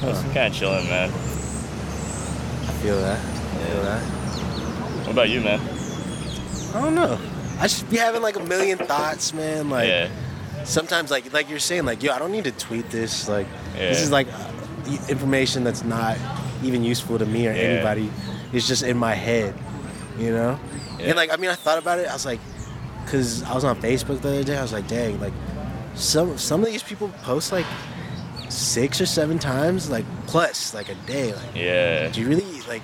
[0.00, 1.10] Just kind of chilling, man.
[1.10, 4.02] I feel that I feel that
[5.06, 5.60] What about you, man?
[6.74, 7.18] I don't know
[7.58, 10.08] I just be having like a million thoughts man like yeah,
[10.64, 14.00] sometimes like like you're saying like yo I don't need to tweet this like this
[14.00, 14.50] is like uh,
[15.08, 16.16] information that's not
[16.62, 17.58] even useful to me or Yeah.
[17.58, 18.10] anybody
[18.52, 19.54] it's just in my head
[20.18, 20.58] you know
[20.98, 21.06] Yeah.
[21.06, 22.40] and like I mean I thought about it I was like
[23.04, 25.32] because I was on Facebook the other day I was like dang like
[25.94, 27.66] some some of these people post like
[28.48, 32.82] six or seven times like plus like a day like yeah, do you really like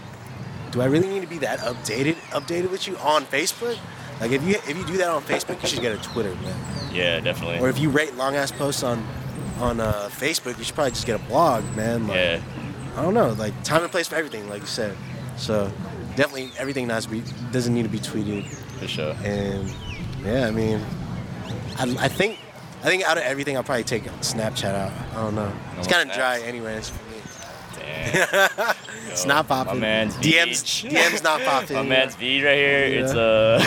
[0.70, 3.78] do I really need to be that updated updated with you on Facebook
[4.20, 6.56] like if you if you do that on Facebook you should get a Twitter man
[6.92, 7.58] yeah, definitely.
[7.58, 9.04] or if you rate long ass posts on
[9.60, 12.08] on uh, Facebook, you should probably just get a blog, man.
[12.08, 12.40] Like, yeah,
[12.96, 14.96] I don't know, like time and place for everything, like you said.
[15.36, 15.70] So
[16.16, 17.22] definitely everything has to be
[17.52, 18.46] doesn't need to be tweeted.
[18.78, 19.14] for sure.
[19.24, 19.72] And
[20.24, 20.80] yeah, I mean,
[21.78, 22.38] I, I think
[22.82, 24.92] I think out of everything, I'll probably take Snapchat out.
[25.12, 25.52] I don't know.
[25.78, 26.90] It's kind of dry, anyways.
[26.90, 27.16] For me.
[27.78, 28.74] Damn.
[29.10, 29.74] It's not popping.
[29.74, 30.90] My man's DMs.
[30.90, 31.76] DMs not popping.
[31.76, 32.88] My man's V right here.
[32.88, 33.04] Yeah.
[33.04, 33.62] It's uh,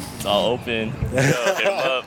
[0.16, 0.88] it's all open.
[0.88, 2.04] Yo, hit him up.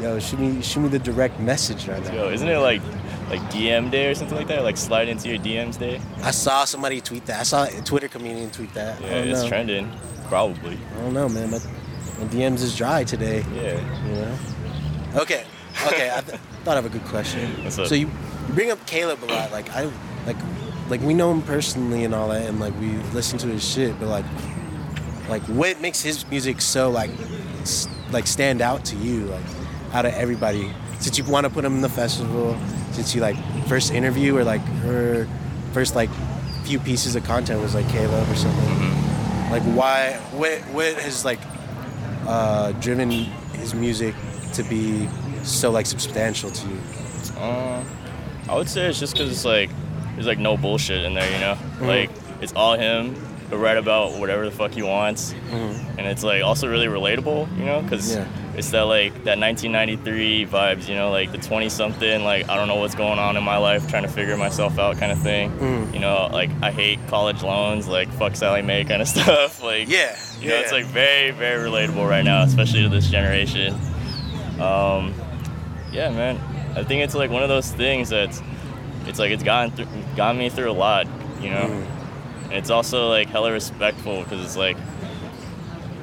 [0.00, 2.12] Yo, shoot me shoot me the direct message right now.
[2.12, 2.82] Yo, isn't it like
[3.28, 4.62] like DM day or something like that?
[4.62, 6.00] Like slide into your DMs day.
[6.22, 7.40] I saw somebody tweet that.
[7.40, 9.00] I saw a Twitter comedian tweet that.
[9.00, 9.48] Yeah, it's know.
[9.48, 9.90] trending.
[10.28, 10.78] Probably.
[10.96, 11.50] I don't know, man.
[11.50, 13.44] My, my DMs is dry today.
[13.54, 14.06] Yeah.
[14.06, 14.38] You know.
[15.22, 15.44] Okay.
[15.86, 16.10] Okay.
[16.14, 17.50] I th- thought of a good question.
[17.64, 17.86] What's up?
[17.86, 18.06] So you,
[18.48, 19.52] you bring up Caleb a lot.
[19.52, 19.90] Like I,
[20.26, 20.36] like,
[20.88, 23.98] like we know him personally and all that, and like we listen to his shit.
[23.98, 24.24] But like,
[25.28, 27.10] like what makes his music so like,
[27.62, 29.24] s- like stand out to you?
[29.26, 29.44] Like,
[29.92, 32.56] out of everybody, since you want to put him in the festival,
[32.92, 35.28] since you like first interview or like her
[35.72, 36.10] first like
[36.64, 38.68] few pieces of content was like Caleb or something.
[38.68, 39.52] Mm-hmm.
[39.52, 40.12] Like why?
[40.32, 40.58] What?
[40.74, 41.40] What has like
[42.26, 44.14] uh, driven his music
[44.54, 45.08] to be
[45.42, 46.78] so like substantial to you?
[47.38, 47.84] Uh,
[48.48, 49.70] I would say it's just because it's like
[50.14, 51.56] there's like no bullshit in there, you know.
[51.80, 53.14] Like it's all him.
[53.50, 57.80] Write about whatever the fuck he wants, and it's like also really relatable, you know,
[57.80, 58.26] because Yeah.
[58.56, 62.68] It's that like that 1993 vibes, you know, like the 20 something, like I don't
[62.68, 65.50] know what's going on in my life, trying to figure myself out, kind of thing.
[65.58, 65.92] Mm.
[65.92, 69.62] You know, like I hate college loans, like fuck Sallie Mae, kind of stuff.
[69.62, 73.74] Like Yeah, you know, it's like very very relatable right now, especially to this generation.
[74.58, 75.14] Um,
[75.92, 76.40] yeah, man.
[76.74, 78.40] I think it's like one of those things that's
[79.06, 81.06] it's like it's gotten through, gotten me through a lot,
[81.40, 81.66] you know.
[81.66, 81.86] Mm.
[82.44, 84.76] And it's also like hella respectful because it's like,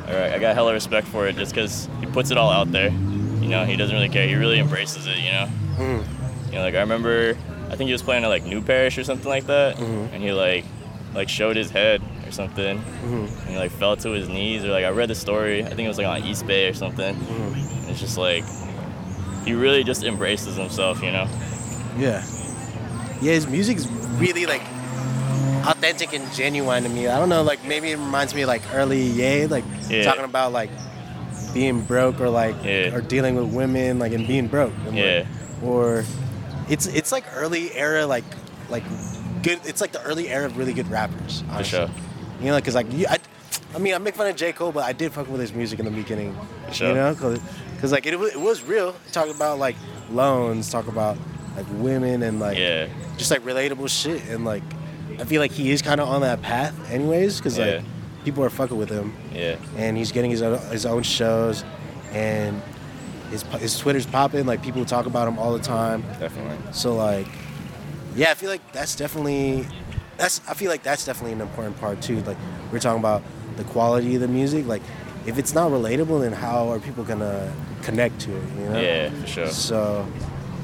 [0.08, 2.90] I got a hella respect for it just because he puts it all out there.
[2.90, 4.28] You know, he doesn't really care.
[4.28, 5.18] He really embraces it.
[5.18, 5.48] You know.
[5.78, 6.06] Mm.
[6.48, 7.36] You know, like I remember,
[7.70, 10.14] I think he was playing at like New Parish or something like that, Mhm.
[10.14, 10.66] and he like
[11.16, 13.28] like showed his head or something, Mhm.
[13.42, 15.64] and he like fell to his knees or like I read the story.
[15.64, 17.16] I think it was like on East Bay or something.
[17.16, 17.54] Mhm.
[17.82, 18.44] And it's just like
[19.46, 21.28] he really just embraces himself, you know.
[21.98, 22.24] Yeah.
[23.22, 23.88] Yeah, his music's
[24.18, 24.62] really like
[25.66, 27.08] authentic and genuine to me.
[27.08, 30.04] I don't know, like maybe it reminds me of like early Ye, like Yeah.
[30.04, 30.70] talking about like
[31.54, 32.94] being broke or like Yeah.
[32.96, 34.74] or dealing with women, like and being broke.
[34.88, 35.26] and, like, Yeah.
[35.64, 36.04] or
[36.70, 38.24] it's it's like early era like
[38.70, 38.84] like
[39.44, 39.60] good.
[39.66, 41.44] It's like the early era of really good rappers.
[41.58, 41.90] For sure.
[42.42, 43.18] You know, because like you, I,
[43.76, 45.80] I mean, I make fun of J Cole, but I did fuck with his music
[45.80, 46.36] in the beginning.
[46.68, 46.88] For sure.
[46.90, 48.96] You know, because like it, it was real.
[49.12, 49.76] Talk about like
[50.12, 51.18] loans, talk about
[51.56, 52.88] like women and like Yeah.
[53.18, 54.64] just like relatable shit, and like
[55.20, 57.66] I feel like he is kind of on that path, anyways, because Yeah.
[57.66, 57.84] like
[58.26, 59.56] people are fucking with him, Yeah.
[59.78, 61.64] and he's getting his own, his own shows,
[62.14, 62.62] and
[63.32, 64.46] his his Twitter's popping.
[64.46, 66.04] Like people talk about him all the time.
[66.20, 66.58] Definitely.
[66.72, 67.28] So like,
[68.16, 69.66] yeah, I feel like that's definitely
[70.18, 72.22] that's I feel like that's definitely an important part too.
[72.22, 72.38] Like
[72.72, 73.24] we're talking about
[73.58, 74.68] the quality of the music.
[74.68, 74.82] Like
[75.26, 78.44] if it's not relatable, then how are people gonna connect to it?
[78.60, 78.80] You know?
[78.80, 79.48] Yeah, for sure.
[79.48, 80.06] So,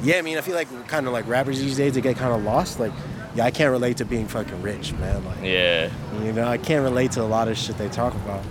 [0.03, 2.33] yeah, I mean, I feel like kind of like rappers these days, they get kind
[2.33, 2.79] of lost.
[2.79, 2.91] Like,
[3.35, 5.23] yeah, I can't relate to being fucking rich, man.
[5.25, 5.89] Like, Yeah.
[6.23, 8.43] you know, I can't relate to a lot of shit they talk about.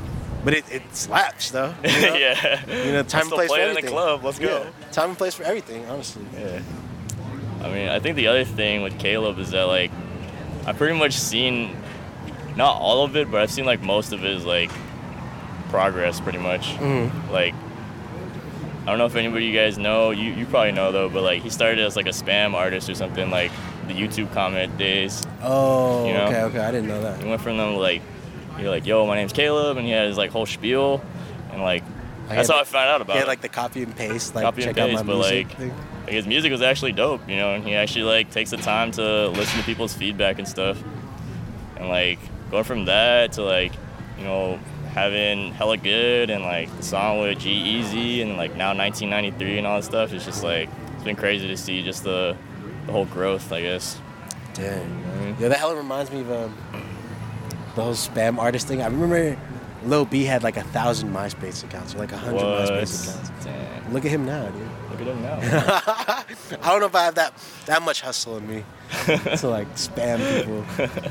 [0.45, 1.75] But it, it slaps though.
[1.85, 2.15] You know?
[2.15, 2.85] yeah.
[2.87, 3.91] You know, time and place for it in the everything.
[3.91, 4.25] club.
[4.25, 4.47] Let's go.
[4.65, 6.25] Yeah, time and place for everything, honestly.
[6.35, 6.61] Yeah.
[7.63, 9.91] I mean, I think the other thing with Caleb is that like
[10.65, 11.77] I've pretty much seen
[12.57, 14.71] not all of it, but I've seen like most of his like
[15.71, 16.69] progress pretty much.
[16.77, 17.31] Mhm.
[17.31, 17.55] Like
[18.83, 21.43] I don't know if anybody you guys know, you, you probably know though, but like
[21.43, 23.51] he started as like a spam artist or something like
[23.89, 25.23] the YouTube comment days.
[25.43, 26.25] Oh, You know?
[26.27, 26.59] okay, okay.
[26.61, 27.23] I didn't know that.
[27.23, 28.03] He went from them like
[28.59, 31.03] you're like, yo, my name's Caleb and he had his like whole spiel
[31.53, 31.83] and like
[32.29, 33.29] I that's had- how I found out about Yeah, it.
[33.29, 35.57] like the copy and paste, like Copy and check paste, out my but, music like,
[35.59, 35.75] thing.
[36.05, 38.91] like his music was actually dope, you know, and he actually like takes the time
[38.93, 40.83] to listen to people's feedback and stuff.
[41.77, 42.19] And like
[42.51, 43.73] going from that to like,
[44.19, 44.59] you know,
[44.93, 49.77] having hella good and like the song with G-Eazy and like now 1993 and all
[49.77, 52.37] that stuff, it's just like it's been crazy to see just the
[52.89, 54.01] the whole growth, I guess.
[54.55, 55.37] Dang.
[55.39, 56.57] Yeah, that hella reminds me of um,
[57.75, 58.81] the whole spam artist thing.
[58.81, 59.39] I remember
[59.85, 63.45] Lil B had like a thousand MySpace accounts or like a hundred MySpace accounts.
[63.45, 63.93] Damn.
[63.93, 64.63] Look at him now, dude.
[64.91, 65.39] Look at him now.
[66.63, 67.35] I don't know if I have that
[67.67, 68.65] that much hustle in me
[69.05, 70.65] to like spam people.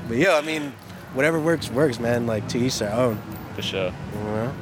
[0.08, 0.74] But yeah, I mean,
[1.14, 2.26] whatever works works, man.
[2.26, 3.22] Like to each their own.
[3.54, 3.94] For sure.
[4.14, 4.56] You know?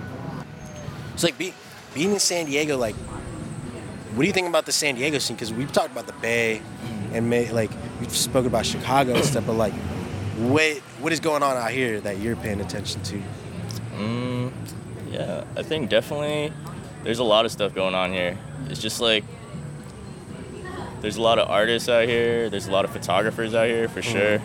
[1.14, 1.54] It's like be,
[1.94, 2.78] being in San Diego.
[2.78, 5.38] Like, what do you think about the San Diego scene?
[5.38, 6.62] Because we've talked about the Bay,
[7.16, 9.46] and may, like we've spoken about Chicago and stuff.
[9.46, 9.74] But like,
[10.38, 13.22] what what is going on out here that you're paying attention to?
[13.98, 14.52] Mm,
[15.10, 16.52] yeah, I think definitely
[17.04, 18.38] there's a lot of stuff going on here.
[18.70, 19.24] It's just like
[21.02, 22.50] there's a lot of artists out here.
[22.50, 24.36] There's a lot of photographers out here for sure.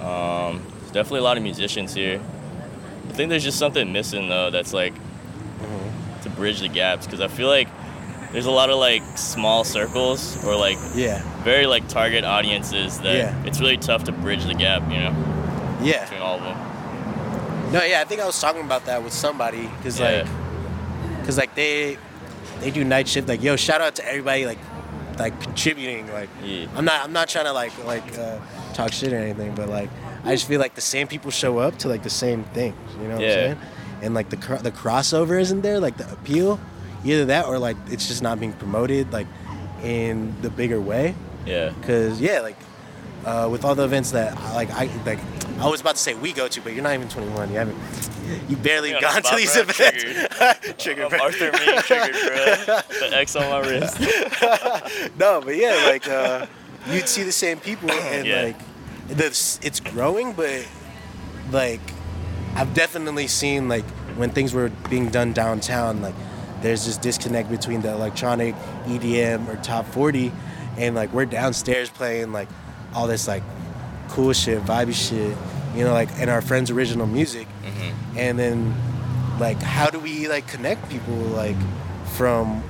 [0.00, 2.20] Um, there's definitely a lot of musicians here.
[3.08, 4.50] I think there's just something missing though.
[4.50, 4.94] That's like
[6.22, 7.68] to bridge the gaps because I feel like
[8.32, 13.14] there's a lot of like small circles or like Yeah, very like target audiences that
[13.16, 13.44] Yeah.
[13.44, 15.14] it's really tough to bridge the gap, you know,
[15.82, 16.02] yeah.
[16.04, 17.72] between all of them.
[17.72, 18.00] No, yeah.
[18.00, 20.22] I think I was talking about that with somebody because Yeah.
[20.22, 21.98] like, because like they
[22.60, 23.28] they do night shift.
[23.28, 24.58] Like, yo, shout out to everybody like
[25.18, 26.10] like contributing.
[26.12, 26.66] Like, Yeah.
[26.76, 28.38] I'm not I'm not trying to like like uh,
[28.74, 29.90] talk shit or anything, but like
[30.24, 32.76] I just feel like the same people show up to like the same things.
[33.00, 33.28] You know what Yeah.
[33.28, 33.58] I'm saying?
[34.02, 36.58] And like the cr- the crossover isn't there, like the appeal,
[37.04, 39.26] either that or like it's just not being promoted like
[39.82, 41.14] in the bigger way.
[41.46, 41.72] Yeah.
[41.82, 42.56] Cause yeah, like
[43.24, 45.18] uh, with all the events that I- like I like
[45.58, 47.50] I was about to say we go to, but you're not even 21.
[47.50, 47.78] You haven't.
[48.48, 50.02] You barely You're gone to these events.
[50.82, 51.04] Triggered.
[51.04, 51.18] I'm bro.
[51.20, 52.80] Arthur being triggered, bro.
[53.00, 54.00] The X on my wrist.
[55.18, 56.46] no, but yeah, like uh,
[56.90, 58.42] you'd see the same people, and Yeah.
[58.42, 58.58] like
[59.08, 59.26] the,
[59.62, 60.66] it's growing, but
[61.50, 61.80] like
[62.54, 63.84] I've definitely seen like
[64.16, 66.14] when things were being done downtown, like
[66.62, 68.54] there's this disconnect between the electronic
[68.86, 70.32] EDM or top 40,
[70.78, 72.48] and like we're downstairs playing like
[72.94, 73.42] all this like
[74.08, 75.36] cool shit, vibey shit,
[75.76, 78.18] you know, like and our friends' original music, mm-hmm.
[78.18, 78.74] and then
[79.38, 81.56] like how do we like connect people like
[82.14, 82.62] from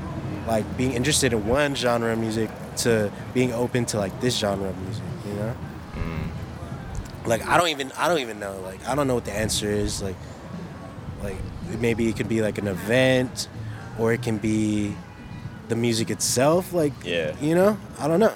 [0.47, 4.69] like being interested in one genre of music to being open to like this genre
[4.69, 5.57] of music, you know?
[5.95, 7.27] Mm.
[7.27, 9.69] Like I don't even I don't even know like I don't know what the answer
[9.69, 10.17] is like
[11.23, 11.37] like
[11.79, 13.49] maybe it could be like an event
[13.99, 14.95] or it can be
[15.69, 17.35] the music itself like Yeah.
[17.41, 18.35] you know I don't know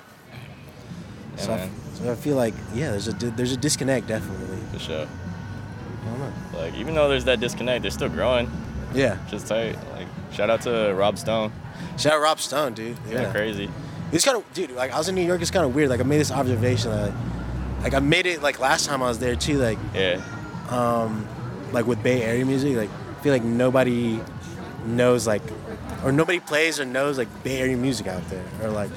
[1.37, 4.59] Yeah, so, I, so I feel like yeah there's a di- there's a disconnect definitely
[4.73, 5.07] For sure.
[5.07, 8.51] I don't know Like even though there's that disconnect, they're still growing.
[8.95, 9.77] yeah Just tight.
[9.93, 11.53] Like shout out to Rob Stone.
[11.99, 13.23] shout out Rob Stone dude Yeah.
[13.23, 13.69] yeah crazy.
[14.13, 14.71] It's kind of, dude.
[14.71, 15.43] Like I was in New York.
[15.43, 15.89] It's kind of weird.
[15.91, 16.93] Like I made this observation.
[16.93, 17.13] That,
[17.83, 19.59] like I made it like last time I was there too.
[19.59, 20.21] Like Yeah.
[20.71, 21.27] um,
[21.73, 22.77] like with Bay Area music.
[22.77, 24.21] Like I feel like nobody
[24.87, 25.43] knows like,
[26.05, 28.45] or nobody plays or knows like Bay Area music out there.
[28.63, 28.91] Or like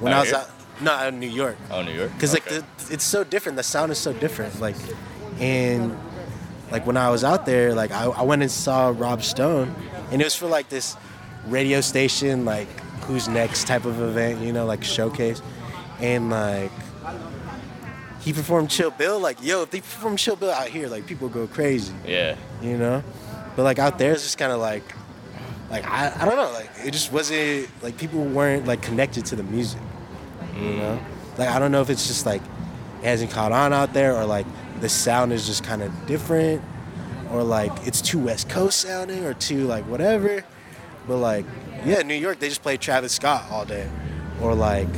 [0.00, 0.38] when Out I was here?
[0.38, 1.56] out, no, out in New York.
[1.70, 2.12] Oh, New York.
[2.14, 2.56] Because Okay.
[2.56, 3.56] like the, it's so different.
[3.56, 4.60] The sound is so different.
[4.60, 4.76] Like,
[5.40, 5.96] and
[6.70, 9.74] like when I was out there, like I, I went and saw Rob Stone,
[10.10, 10.96] and it was for like this
[11.46, 12.68] radio station, like
[13.04, 15.40] Who's Next type of event, you know, like showcase,
[16.00, 16.72] and like
[18.20, 19.20] he performed Chill Bill.
[19.20, 22.34] Like, yo, if they perform Chill Bill out here, like people go crazy, yeah.
[22.60, 23.04] you know.
[23.54, 24.82] But like out there, it's just kind of like,
[25.70, 29.36] like I, I don't know, like it just wasn't like people weren't like connected to
[29.36, 29.80] the music
[30.56, 30.98] you know
[31.36, 32.40] like i don't know if it's just like
[33.02, 34.46] it hasn't caught on out there or like
[34.80, 36.62] the sound is just kind of different
[37.30, 40.42] or like it's too west coast sounding or too like whatever
[41.06, 41.44] but like
[41.84, 43.86] yeah new york they just play travis scott all day
[44.40, 44.88] or like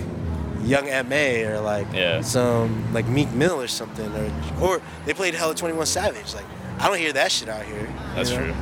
[0.62, 2.20] young ma or like Yeah.
[2.20, 6.44] some like meek mill or something or or they played hella 21 savage like
[6.78, 8.36] i don't hear that shit out here That's know?
[8.44, 8.54] true.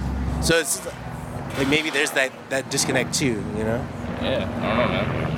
[0.43, 0.87] So it's
[1.59, 3.87] like maybe there's that that disconnect too, you know?
[4.23, 5.37] Yeah, I don't know, man.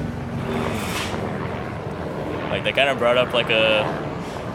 [2.51, 3.85] Like they kind of brought up like a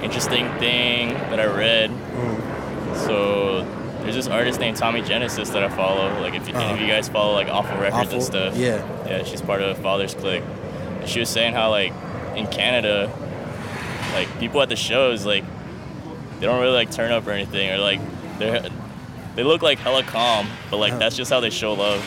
[0.04, 1.90] interesting thing that I read.
[1.90, 2.96] Mm.
[3.06, 3.64] So
[4.02, 6.20] there's this artist named Tommy Genesis that I follow.
[6.22, 6.96] Like if, any of you uh-huh.
[6.96, 8.56] guys follow like Awful Records Awful, and stuff.
[8.58, 9.08] yeah.
[9.08, 10.44] Yeah, she's part of Father's Clique.
[11.00, 11.94] And she was saying how like
[12.36, 13.12] in Canada,
[14.14, 15.46] like people at the shows like
[16.40, 18.02] they don't really like turn up or anything or like
[18.40, 18.70] they
[19.36, 21.00] they look like hella calm, but like Uh-huh.
[21.00, 22.04] that's just how they show love.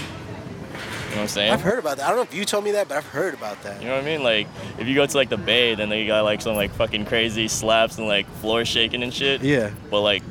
[1.09, 1.53] You know what I'm saying?
[1.53, 2.05] I've heard about that.
[2.07, 3.81] I don't know if you told me that, but I've heard about that.
[3.81, 4.22] You know what I mean?
[4.22, 4.47] Like,
[4.79, 7.49] if you go to like the Bay, then they got like some like fucking crazy
[7.49, 9.41] slaps and like floor shaking and shit.
[9.43, 9.70] Yeah.
[9.91, 10.22] But like,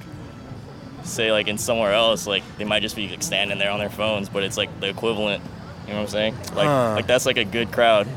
[1.04, 3.90] say like in somewhere else, like they might just be like standing there on their
[3.90, 5.44] phones, but it's like the equivalent.
[5.88, 6.36] You know what I'm saying?
[6.56, 6.94] Like, Huh.
[6.96, 8.08] like that's like a good crowd.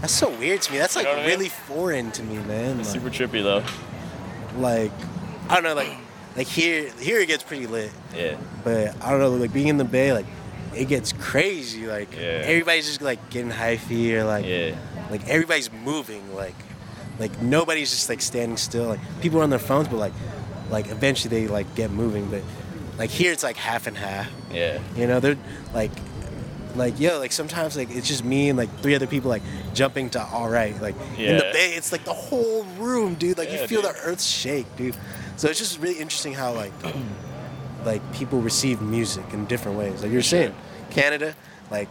[0.00, 0.78] That's so weird to me.
[0.78, 1.30] That's like know what I mean?
[1.30, 2.76] really foreign to me, man.
[2.78, 3.62] Like, super trippy though.
[4.58, 4.92] like,
[5.48, 5.96] I don't know, like
[6.36, 7.90] like here here it gets pretty lit.
[8.14, 8.36] Yeah.
[8.64, 10.26] But I don't know, like being in the Bay, like
[10.74, 11.86] it gets crazy.
[11.86, 12.42] Like Yeah.
[12.44, 14.74] everybody's just like getting hyphy or like Yeah.
[15.10, 16.34] like everybody's moving.
[16.34, 16.54] Like
[17.18, 18.86] like nobody's just like standing still.
[18.86, 20.12] Like people are on their phones, but like
[20.70, 22.28] like eventually they like get moving.
[22.30, 22.42] But
[22.98, 24.28] like here it's like half and half.
[24.52, 24.78] Yeah.
[24.96, 25.36] You know, they're
[25.72, 25.92] like
[26.74, 29.42] like yo, like sometimes like it's just me and like three other people like
[29.74, 30.80] jumping to all right.
[30.80, 33.38] Like in the Bay, it's like the whole room, dude.
[33.38, 33.94] Like Yeah, you feel dude.
[33.94, 34.96] the earth shake, dude.
[35.36, 36.72] So it's just really interesting how like
[37.84, 40.02] like people receive music in different ways.
[40.02, 40.54] Like you're saying,
[40.90, 41.34] Canada,
[41.70, 41.88] like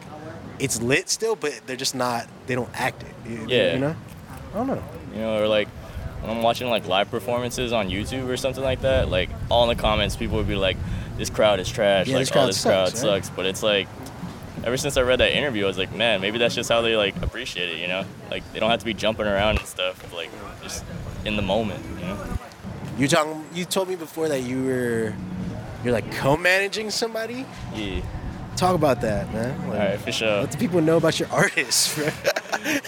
[0.59, 2.27] it's lit still, but they're just not.
[2.47, 3.29] They don't act it.
[3.29, 3.73] You, Yeah.
[3.73, 3.95] You know.
[4.53, 4.83] I don't know.
[5.13, 5.67] You know, or like
[6.21, 9.75] when I'm watching like live performances on YouTube or something like that, like all in
[9.75, 10.77] the comments, people would be like,
[11.17, 12.97] "This crowd is trash." Yeah, like, crowd "Oh, this crowd right?
[12.97, 13.87] sucks." But it's like,
[14.63, 16.95] ever since I read that interview, I was like, "Man, maybe that's just how they
[16.95, 20.13] like appreciate it." You know, like they don't have to be jumping around and stuff.
[20.13, 20.29] Like
[20.61, 20.83] just
[21.25, 21.83] in the moment.
[21.99, 22.37] You know.
[22.97, 23.45] You talking?
[23.53, 25.13] You told me before that you were
[25.83, 27.45] you're like co-managing somebody.
[27.75, 28.01] Yeah.
[28.55, 29.57] Talk about that, man.
[29.67, 30.41] Like, All right, for sure.
[30.41, 31.99] Let the people know about your artists.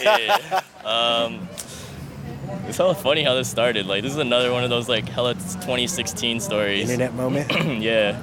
[0.02, 0.62] yeah.
[0.84, 1.50] Um,
[2.68, 3.88] it's hella funny how this started.
[3.88, 6.90] Like, this is another one of those like hella 2016 stories.
[6.90, 7.52] Internet moment.
[7.82, 8.20] yeah.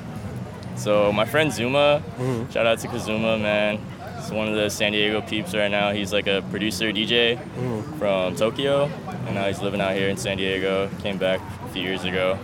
[0.77, 2.53] So my friend Zuma, Mhm.
[2.53, 3.79] shout out to Kazuma, man.
[4.21, 5.91] He's one of the San Diego peeps right now.
[5.93, 7.99] He's like a producer DJ Mhm.
[7.99, 8.89] from Tokyo,
[9.27, 10.89] and now he's living out here in San Diego.
[11.03, 12.39] Came back a few years ago.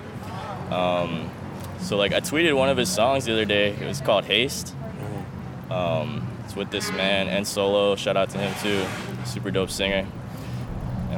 [0.70, 1.30] Um,
[1.80, 3.74] so like I tweeted one of his songs the other day.
[3.80, 4.74] It was called Haste.
[5.70, 7.94] Um, it's with this man and solo.
[7.96, 8.82] Shout out to him too.
[9.24, 10.06] Super dope singer.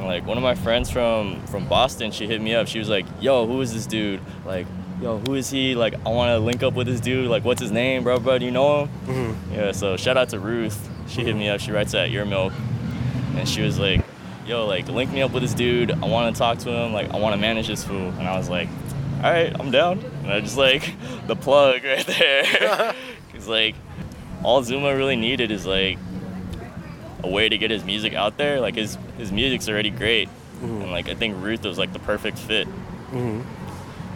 [0.01, 2.67] And like one of my friends from from Boston, she hit me up.
[2.67, 4.19] She was like, "Yo, who is this dude?
[4.47, 4.65] Like,
[4.99, 5.75] yo, who is he?
[5.75, 7.27] Like, I want to link up with this dude.
[7.29, 8.17] Like, what's his name, bro?
[8.19, 9.35] Bro, do you know him?" Mhm.
[9.55, 9.71] Yeah.
[9.73, 10.89] So shout out to Ruth.
[11.07, 11.59] She hit me up.
[11.59, 12.51] She writes at Your Milk,
[13.35, 14.03] and she was like,
[14.47, 15.91] "Yo, like, link me up with this dude.
[15.91, 16.93] I want to talk to him.
[16.93, 18.69] Like, I want to manage this fool." And I was like,
[19.23, 20.95] "All right, I'm down." And I just like
[21.27, 22.95] the plug right there,
[23.33, 23.75] cause like
[24.43, 25.99] all Zuma really needed is like
[27.23, 28.59] a way to get his music out there.
[28.59, 30.81] Like his his music's already great, mm-hmm.
[30.81, 32.67] and like I think Ruth was like the perfect fit.
[33.11, 33.43] Mhm.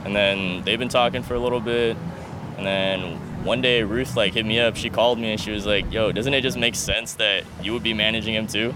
[0.06, 1.98] And then they've been talking for a little bit,
[2.58, 4.76] and then one day Ruth like hit me up.
[4.76, 7.74] She called me and she was like, "Yo, doesn't it just make sense that you
[7.74, 8.74] would be managing him too?"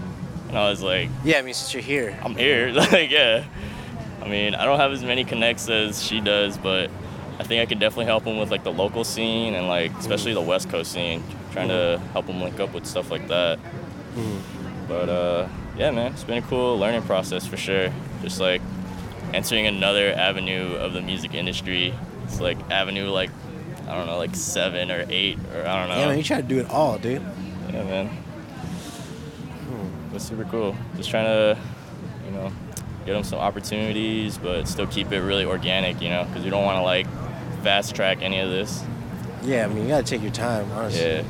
[0.48, 2.18] And I was like, Yeah, I mean, since you're here.
[2.24, 3.44] "I'm here." like, yeah.
[4.20, 6.90] I mean, I don't have as many connects as she does, but
[7.38, 10.32] I think I could definitely help him with like the local scene and like especially
[10.32, 10.42] mm-hmm.
[10.42, 11.22] the West Coast scene.
[11.52, 12.06] Trying to mm-hmm.
[12.12, 13.58] help him link up with stuff like that.
[14.88, 17.92] But uh, yeah, man, it's been a cool learning process for sure.
[18.22, 18.60] Just like
[19.32, 21.94] entering another avenue of the music industry.
[22.24, 23.30] It's like avenue like
[23.88, 26.00] I don't know, like seven or eight or I don't know.
[26.00, 27.22] Yeah, man, you try to do it all, dude.
[27.72, 28.24] Yeah, man.
[30.12, 30.76] It's super cool.
[30.96, 31.58] Just trying to,
[32.26, 32.52] you know,
[33.06, 36.64] get them some opportunities, but still keep it really organic, you know, because you don't
[36.64, 37.06] want to like
[37.62, 38.82] fast track any of this.
[39.42, 41.00] Yeah, I mean, you gotta take your time, honestly.
[41.00, 41.22] Yeah,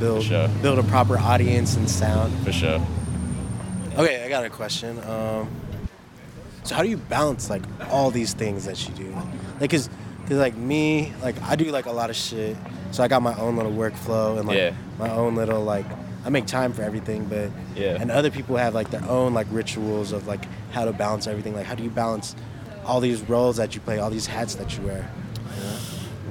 [0.00, 0.48] build sure.
[0.62, 2.32] build a proper audience and sound.
[2.44, 2.80] for sure.
[3.96, 4.98] Okay, I got a question.
[5.04, 5.48] Um,
[6.64, 9.16] so how do you balance like all these things that you do?
[9.60, 9.88] Like, cause,
[10.22, 12.56] cause like me, like I do like a lot of shit.
[12.90, 14.72] So I got my own little workflow and like Yeah.
[14.98, 15.86] my own little like
[16.24, 17.98] I make time for everything, but Yeah.
[18.00, 21.54] and other people have like their own like rituals of like how to balance everything.
[21.54, 22.34] Like how do you balance
[22.84, 25.10] all these roles that you play, all these hats that you wear?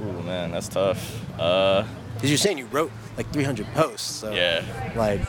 [0.02, 1.22] Ooh, man, that's tough.
[1.40, 1.84] Uh,
[2.24, 4.64] Because you're saying you wrote like 300 posts, so yeah.
[4.96, 5.20] like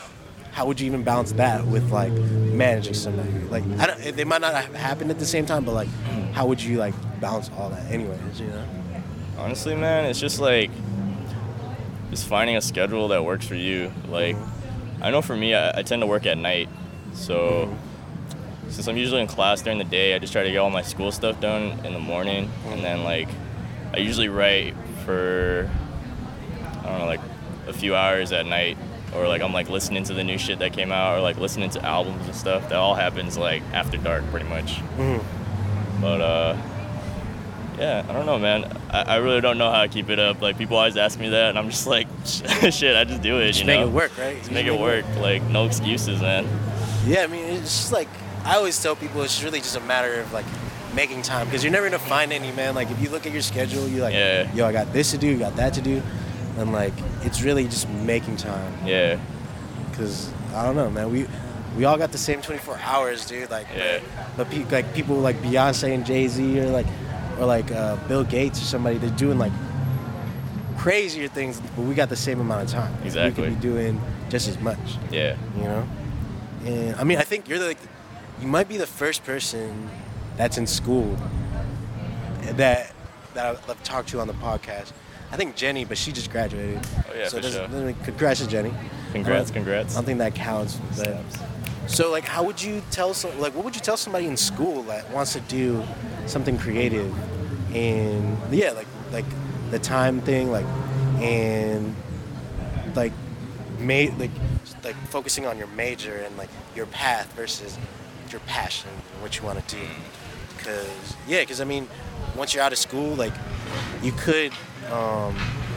[0.53, 4.39] how would you even balance that with like managing somebody like I don't, they might
[4.39, 5.89] not have happened at the same time but like
[6.31, 8.65] how would you like balance all that anyways you know
[9.37, 10.71] Honestly, man, it's just like
[12.09, 13.91] just finding a schedule that works for you.
[14.07, 14.37] Like,
[15.01, 16.69] I know for me, I, I tend to work at night,
[17.13, 17.75] so
[18.69, 20.81] since I'm usually in class during the day, I just try to get all my
[20.81, 23.27] school stuff done in the morning, and then like
[23.93, 24.73] I usually write
[25.03, 25.69] for
[26.85, 27.21] I don't know, like
[27.67, 28.77] a few hours at night,
[29.15, 31.69] or like I'm like listening to the new shit that came out, or like listening
[31.71, 32.69] to albums and stuff.
[32.69, 34.75] That all happens like after dark, pretty much.
[34.97, 35.23] Mhm.
[36.01, 36.57] But uh,
[37.79, 38.71] yeah, I don't know, man.
[38.89, 40.41] I, I really don't know how to keep it up.
[40.41, 43.47] Like people always ask me that, and I'm just like, shit, I just do it.
[43.47, 43.87] Just you make know?
[43.87, 44.37] it work, right?
[44.37, 45.05] Just make it work.
[45.17, 46.47] Like no excuses, man.
[47.05, 48.07] Yeah, I mean, it's just like
[48.43, 50.45] I always tell people, it's really just a matter of like
[50.95, 52.75] making time because you're never gonna find any man.
[52.75, 54.53] Like if you look at your schedule, you're like, Yeah.
[54.53, 56.01] yo, I got this to do, you got that to do,
[56.57, 56.93] and like
[57.23, 58.73] it's really just making time.
[58.85, 59.19] Yeah,
[59.93, 61.11] Cause I don't know, man.
[61.11, 61.27] We
[61.77, 63.49] we all got the same 24 hours, dude.
[63.49, 63.99] Like, Yeah.
[64.37, 66.85] but pe- like people like Beyonce and Jay Z or like
[67.39, 69.51] or like uh, Bill Gates or somebody, they're doing like
[70.77, 72.93] crazier things, but we got the same amount of time.
[73.03, 73.43] Exactly.
[73.43, 74.79] We could be doing just as much,
[75.11, 75.87] yeah, you know.
[76.65, 77.77] And I mean, I think you're the, like,
[78.41, 79.89] you might be the first person
[80.37, 81.17] that's in school
[82.53, 82.91] that
[83.33, 84.91] that I've talked to on the podcast.
[85.31, 86.79] I think Jenny, but she just graduated.
[87.09, 87.67] Oh, yeah, so for sure.
[87.67, 88.73] doesn't- congrats Jenny.
[89.11, 89.93] Congrats, I don't- congrats.
[89.93, 90.77] I don't think that counts.
[90.97, 91.17] But,
[91.87, 94.83] so like, how would you tell some like what would you tell somebody in school
[94.83, 95.83] that wants to do
[96.25, 97.13] something creative,
[97.75, 99.25] and yeah, like like
[99.71, 100.65] the time thing, like
[101.21, 101.95] and
[102.95, 103.13] like
[103.79, 104.31] ma- like
[104.83, 107.77] like focusing on your major and like your path versus
[108.31, 109.81] your passion and what you want to do.
[109.81, 109.89] Mm.
[110.65, 111.87] Cause yeah, cause I mean,
[112.35, 113.33] once you're out of school, like
[114.01, 114.51] you could
[114.91, 115.33] um,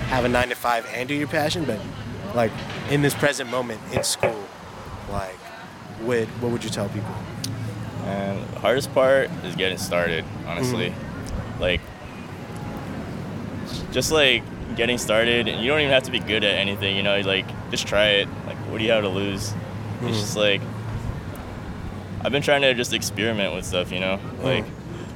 [0.09, 1.79] have a nine to five and do your passion, but
[2.35, 2.53] like
[2.91, 4.45] in this present moment in school,
[5.11, 5.37] like
[6.01, 7.15] what what would you tell people?
[8.05, 10.91] And the hardest part is getting started, honestly.
[10.91, 11.61] Mm-hmm.
[11.61, 11.81] Like,
[13.93, 14.43] just like
[14.77, 17.47] getting started, and you don't even have to be good at anything, you know, like,
[17.71, 18.29] just try it.
[18.47, 19.53] Like, what do you have to lose?
[20.01, 20.09] Mhm.
[20.09, 20.63] It's just like,
[22.23, 24.19] I've been trying to just experiment with stuff, you know?
[24.43, 24.65] Like,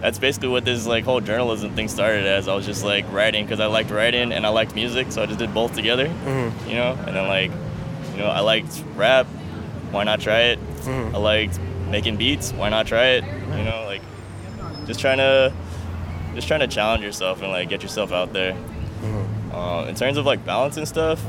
[0.02, 2.48] that's basically what this like whole journalism thing started as.
[2.48, 5.26] I was just like writing because I liked writing and I liked music, so I
[5.26, 6.52] just did both together, Mhm.
[6.68, 6.98] you know?
[7.06, 7.50] And then, like,
[8.14, 9.26] you know, I liked rap,
[9.92, 10.58] why not try it?
[10.84, 11.14] Mhm.
[11.14, 12.52] I liked making beats.
[12.52, 13.24] Why not try it?
[13.56, 14.02] You know, like
[14.86, 15.52] just trying to
[16.34, 18.52] just trying to challenge yourself and like get yourself out there.
[19.04, 19.24] Mhm.
[19.54, 21.20] Uh, in terms of like balance and stuff,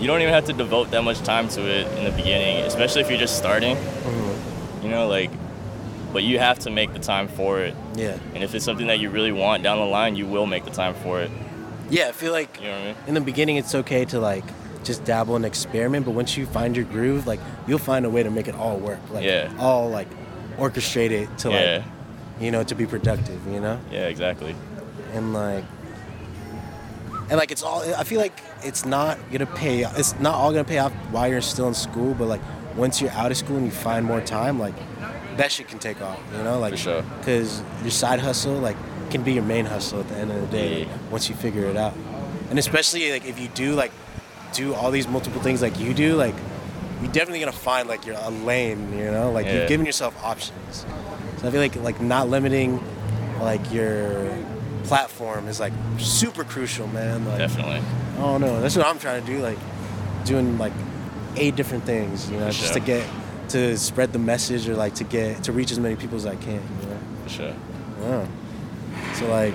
[0.00, 3.00] you don't even have to devote that much time to it in the beginning, especially
[3.00, 3.76] if you're just starting.
[3.76, 4.84] Mhm.
[4.84, 5.30] You know, like,
[6.14, 7.74] but you have to make the time for it.
[7.96, 10.64] Yeah, And if it's something that you really want down the line, you will make
[10.64, 11.30] the time for it.
[11.90, 12.08] yeah.
[12.08, 12.96] I feel like You know what I mean?
[13.08, 14.44] in the beginning it's okay to like
[14.84, 18.22] just dabble and experiment, but once you find your groove, like you'll find a way
[18.22, 19.00] to make it all work.
[19.12, 19.52] Like Yeah.
[19.58, 20.08] all like
[20.56, 21.82] orchestrate it to like Yeah.
[22.40, 23.40] you know to be productive.
[23.52, 23.78] You know.
[23.90, 24.54] Yeah, exactly.
[25.14, 25.64] and like
[27.30, 30.64] and like it's all i feel like it's not gonna pay it's not all gonna
[30.64, 32.40] pay off while you're still in school but like
[32.76, 34.74] once you're out of school and you find more time like
[35.36, 37.02] that shit can take off you know like For sure.
[37.18, 38.76] because your side hustle like
[39.10, 41.76] can be your main hustle at the end of the day once you figure it
[41.76, 41.92] out
[42.50, 43.92] and especially like if you do like
[44.52, 46.34] do all these multiple things like you do like
[47.02, 49.60] you're definitely gonna find like you're a lane you know like Yeah.
[49.60, 50.86] you've given yourself options
[51.38, 52.82] so i feel like like not limiting
[53.40, 54.30] like your
[54.84, 57.80] platform is like super crucial man like Definitely.
[58.18, 58.60] Oh don't.
[58.62, 59.38] That's what I'm trying to do.
[59.42, 59.58] Like
[60.24, 60.72] doing like
[61.36, 63.04] eight different things, you know, just to get
[63.50, 66.36] to spread the message or like to get to reach as many people as I
[66.36, 66.54] can.
[66.54, 66.98] You know.
[67.24, 67.54] For sure.
[68.02, 68.26] Yeah.
[69.14, 69.54] So like,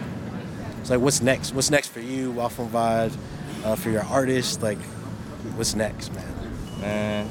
[0.82, 1.54] it's like what's next?
[1.54, 3.18] What's next for you, Waffle and Vibes,
[3.66, 4.62] uh, for your artist?
[4.62, 4.80] Like,
[5.56, 6.26] what's next, man?
[6.82, 7.30] Man,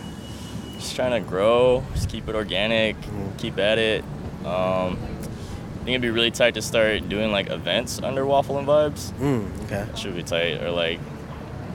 [0.79, 3.39] just trying to grow, just keep it organic, Mhm.
[3.39, 4.05] keep at it.
[4.45, 8.67] Um, I think it'd be really tight to start doing like events under Waffle and
[8.69, 9.11] Vibes.
[9.15, 9.85] Mm, okay.
[9.87, 10.63] That should be tight.
[10.63, 11.01] Or like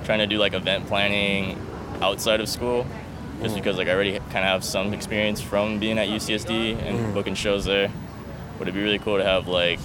[0.05, 1.57] trying to do like event planning
[2.01, 2.85] outside of school,
[3.41, 3.57] just Mhm.
[3.59, 7.13] because like I already kind of have some experience from being at UCSD and Mhm.
[7.13, 7.89] booking shows there.
[8.57, 9.79] But it'd be really cool to have like,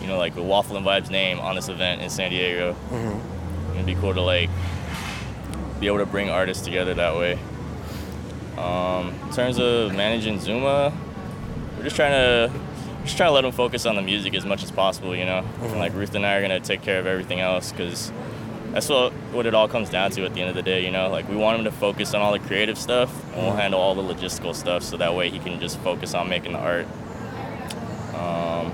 [0.00, 2.72] you know, like the Waffle and Vibes name on this event in San Diego.
[2.90, 3.18] hmm
[3.74, 4.50] It'd be cool to like
[5.80, 7.38] be able to bring artists together that way.
[8.58, 10.92] Um, in terms of managing Zuma,
[11.76, 12.50] we're just trying to
[13.04, 15.42] just trying to let them focus on the music as much as possible, you know.
[15.62, 15.70] Mhm.
[15.70, 18.12] And like Ruth and I are gonna take care of everything else because
[18.72, 20.90] that's what what it all comes down to at the end of the day, you
[20.90, 21.08] know.
[21.10, 23.58] Like we want him to focus on all the creative stuff, and we'll Mhm.
[23.60, 26.58] handle all the logistical stuff, so that way he can just focus on making the
[26.58, 26.86] art.
[28.14, 28.72] Um,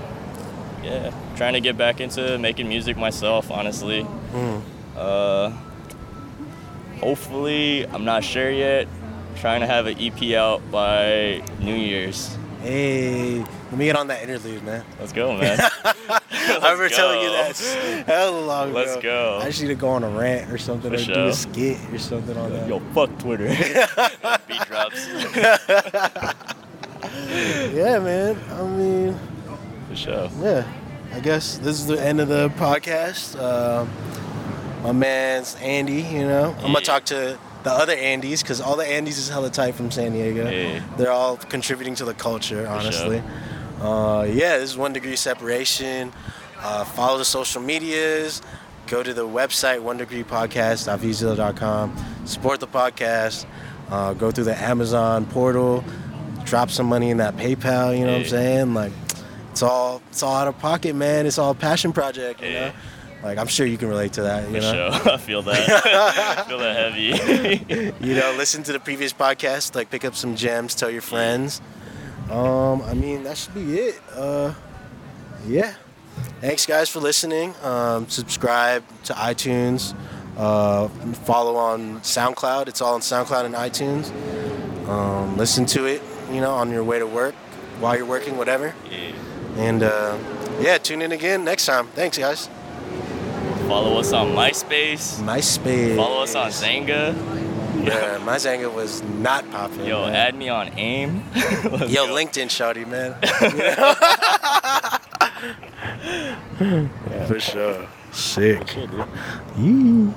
[0.83, 4.05] yeah, trying to get back into making music myself, honestly.
[4.33, 4.61] Mm.
[4.97, 5.51] Uh,
[6.99, 8.87] hopefully, I'm not sure yet.
[9.37, 12.35] Trying to have an EP out by New Year's.
[12.61, 14.83] Hey, let me get on that interlude, man.
[14.99, 15.59] Let's go, man.
[16.61, 18.73] I remember telling you that hell long.
[18.73, 19.39] Let's go.
[19.41, 21.77] I just need to go on a rant or something, For or do a skit
[21.91, 22.67] or something on that.
[22.69, 23.47] Yo, fuck Twitter.
[24.47, 25.07] Beat drops.
[27.73, 28.37] Yeah, man.
[28.51, 29.19] I mean,
[29.89, 30.29] For sure.
[30.41, 30.67] yeah.
[31.13, 33.39] I guess this is the end of the podcast.
[33.41, 33.89] Um
[34.83, 36.01] my man's Andy.
[36.01, 36.73] You know, I'm Yeah.
[36.73, 40.13] gonna talk to the other Andys because all the Andys is hella tight from San
[40.13, 40.49] Diego.
[40.49, 40.81] Yeah.
[40.97, 43.21] They're all contributing to the culture, honestly.
[43.81, 46.11] Uh, yeah, this is one degree separation.
[46.59, 48.41] Uh, follow the social medias.
[48.87, 51.95] Go to the website onedegreepodcast.vizio.com.
[52.25, 53.45] Support the podcast.
[53.89, 55.83] Uh, go through the Amazon portal.
[56.45, 57.97] Drop some money in that PayPal.
[57.97, 58.73] You know what I'm saying?
[58.73, 58.91] Like,
[59.51, 61.25] it's all it's all out of pocket, man.
[61.25, 62.41] It's all a passion project.
[62.41, 62.67] You Yeah.
[62.69, 62.73] know.
[63.21, 64.43] Like I'm sure you can relate to that.
[64.49, 64.91] You For know.
[64.91, 64.91] sure.
[65.13, 65.85] I feel that.
[65.85, 67.93] I feel that heavy.
[68.07, 71.59] you know, listen to the previous podcast, like pick up some gems, tell your friends.
[72.29, 73.99] Um, I mean, that should be it.
[74.15, 74.53] Uh,
[75.47, 75.73] yeah.
[76.41, 77.53] Thanks, guys, for listening.
[77.63, 79.93] Um, subscribe to iTunes.
[80.37, 80.87] Uh,
[81.25, 82.67] follow on SoundCloud.
[82.67, 84.09] It's all on SoundCloud and iTunes.
[84.87, 86.01] Um, listen to it,
[86.31, 87.35] you know, on your way to work,
[87.79, 88.73] while you're working, whatever.
[88.89, 89.11] yeah.
[89.57, 90.17] And uh,
[90.61, 91.87] yeah, tune in again next time.
[91.87, 92.47] Thanks, guys.
[93.67, 95.19] Follow us on MySpace.
[95.19, 95.95] MySpace.
[95.95, 97.13] Follow us on Xanga.
[97.85, 99.85] Yeah, my Xanga was not popping.
[99.85, 100.15] Yo, man.
[100.15, 101.23] add me on AIM.
[101.35, 101.79] Yo, go.
[102.15, 103.15] LinkedIn, shawty, man.
[107.27, 107.87] For sure.
[108.11, 108.75] Sick.
[109.57, 110.13] Yee.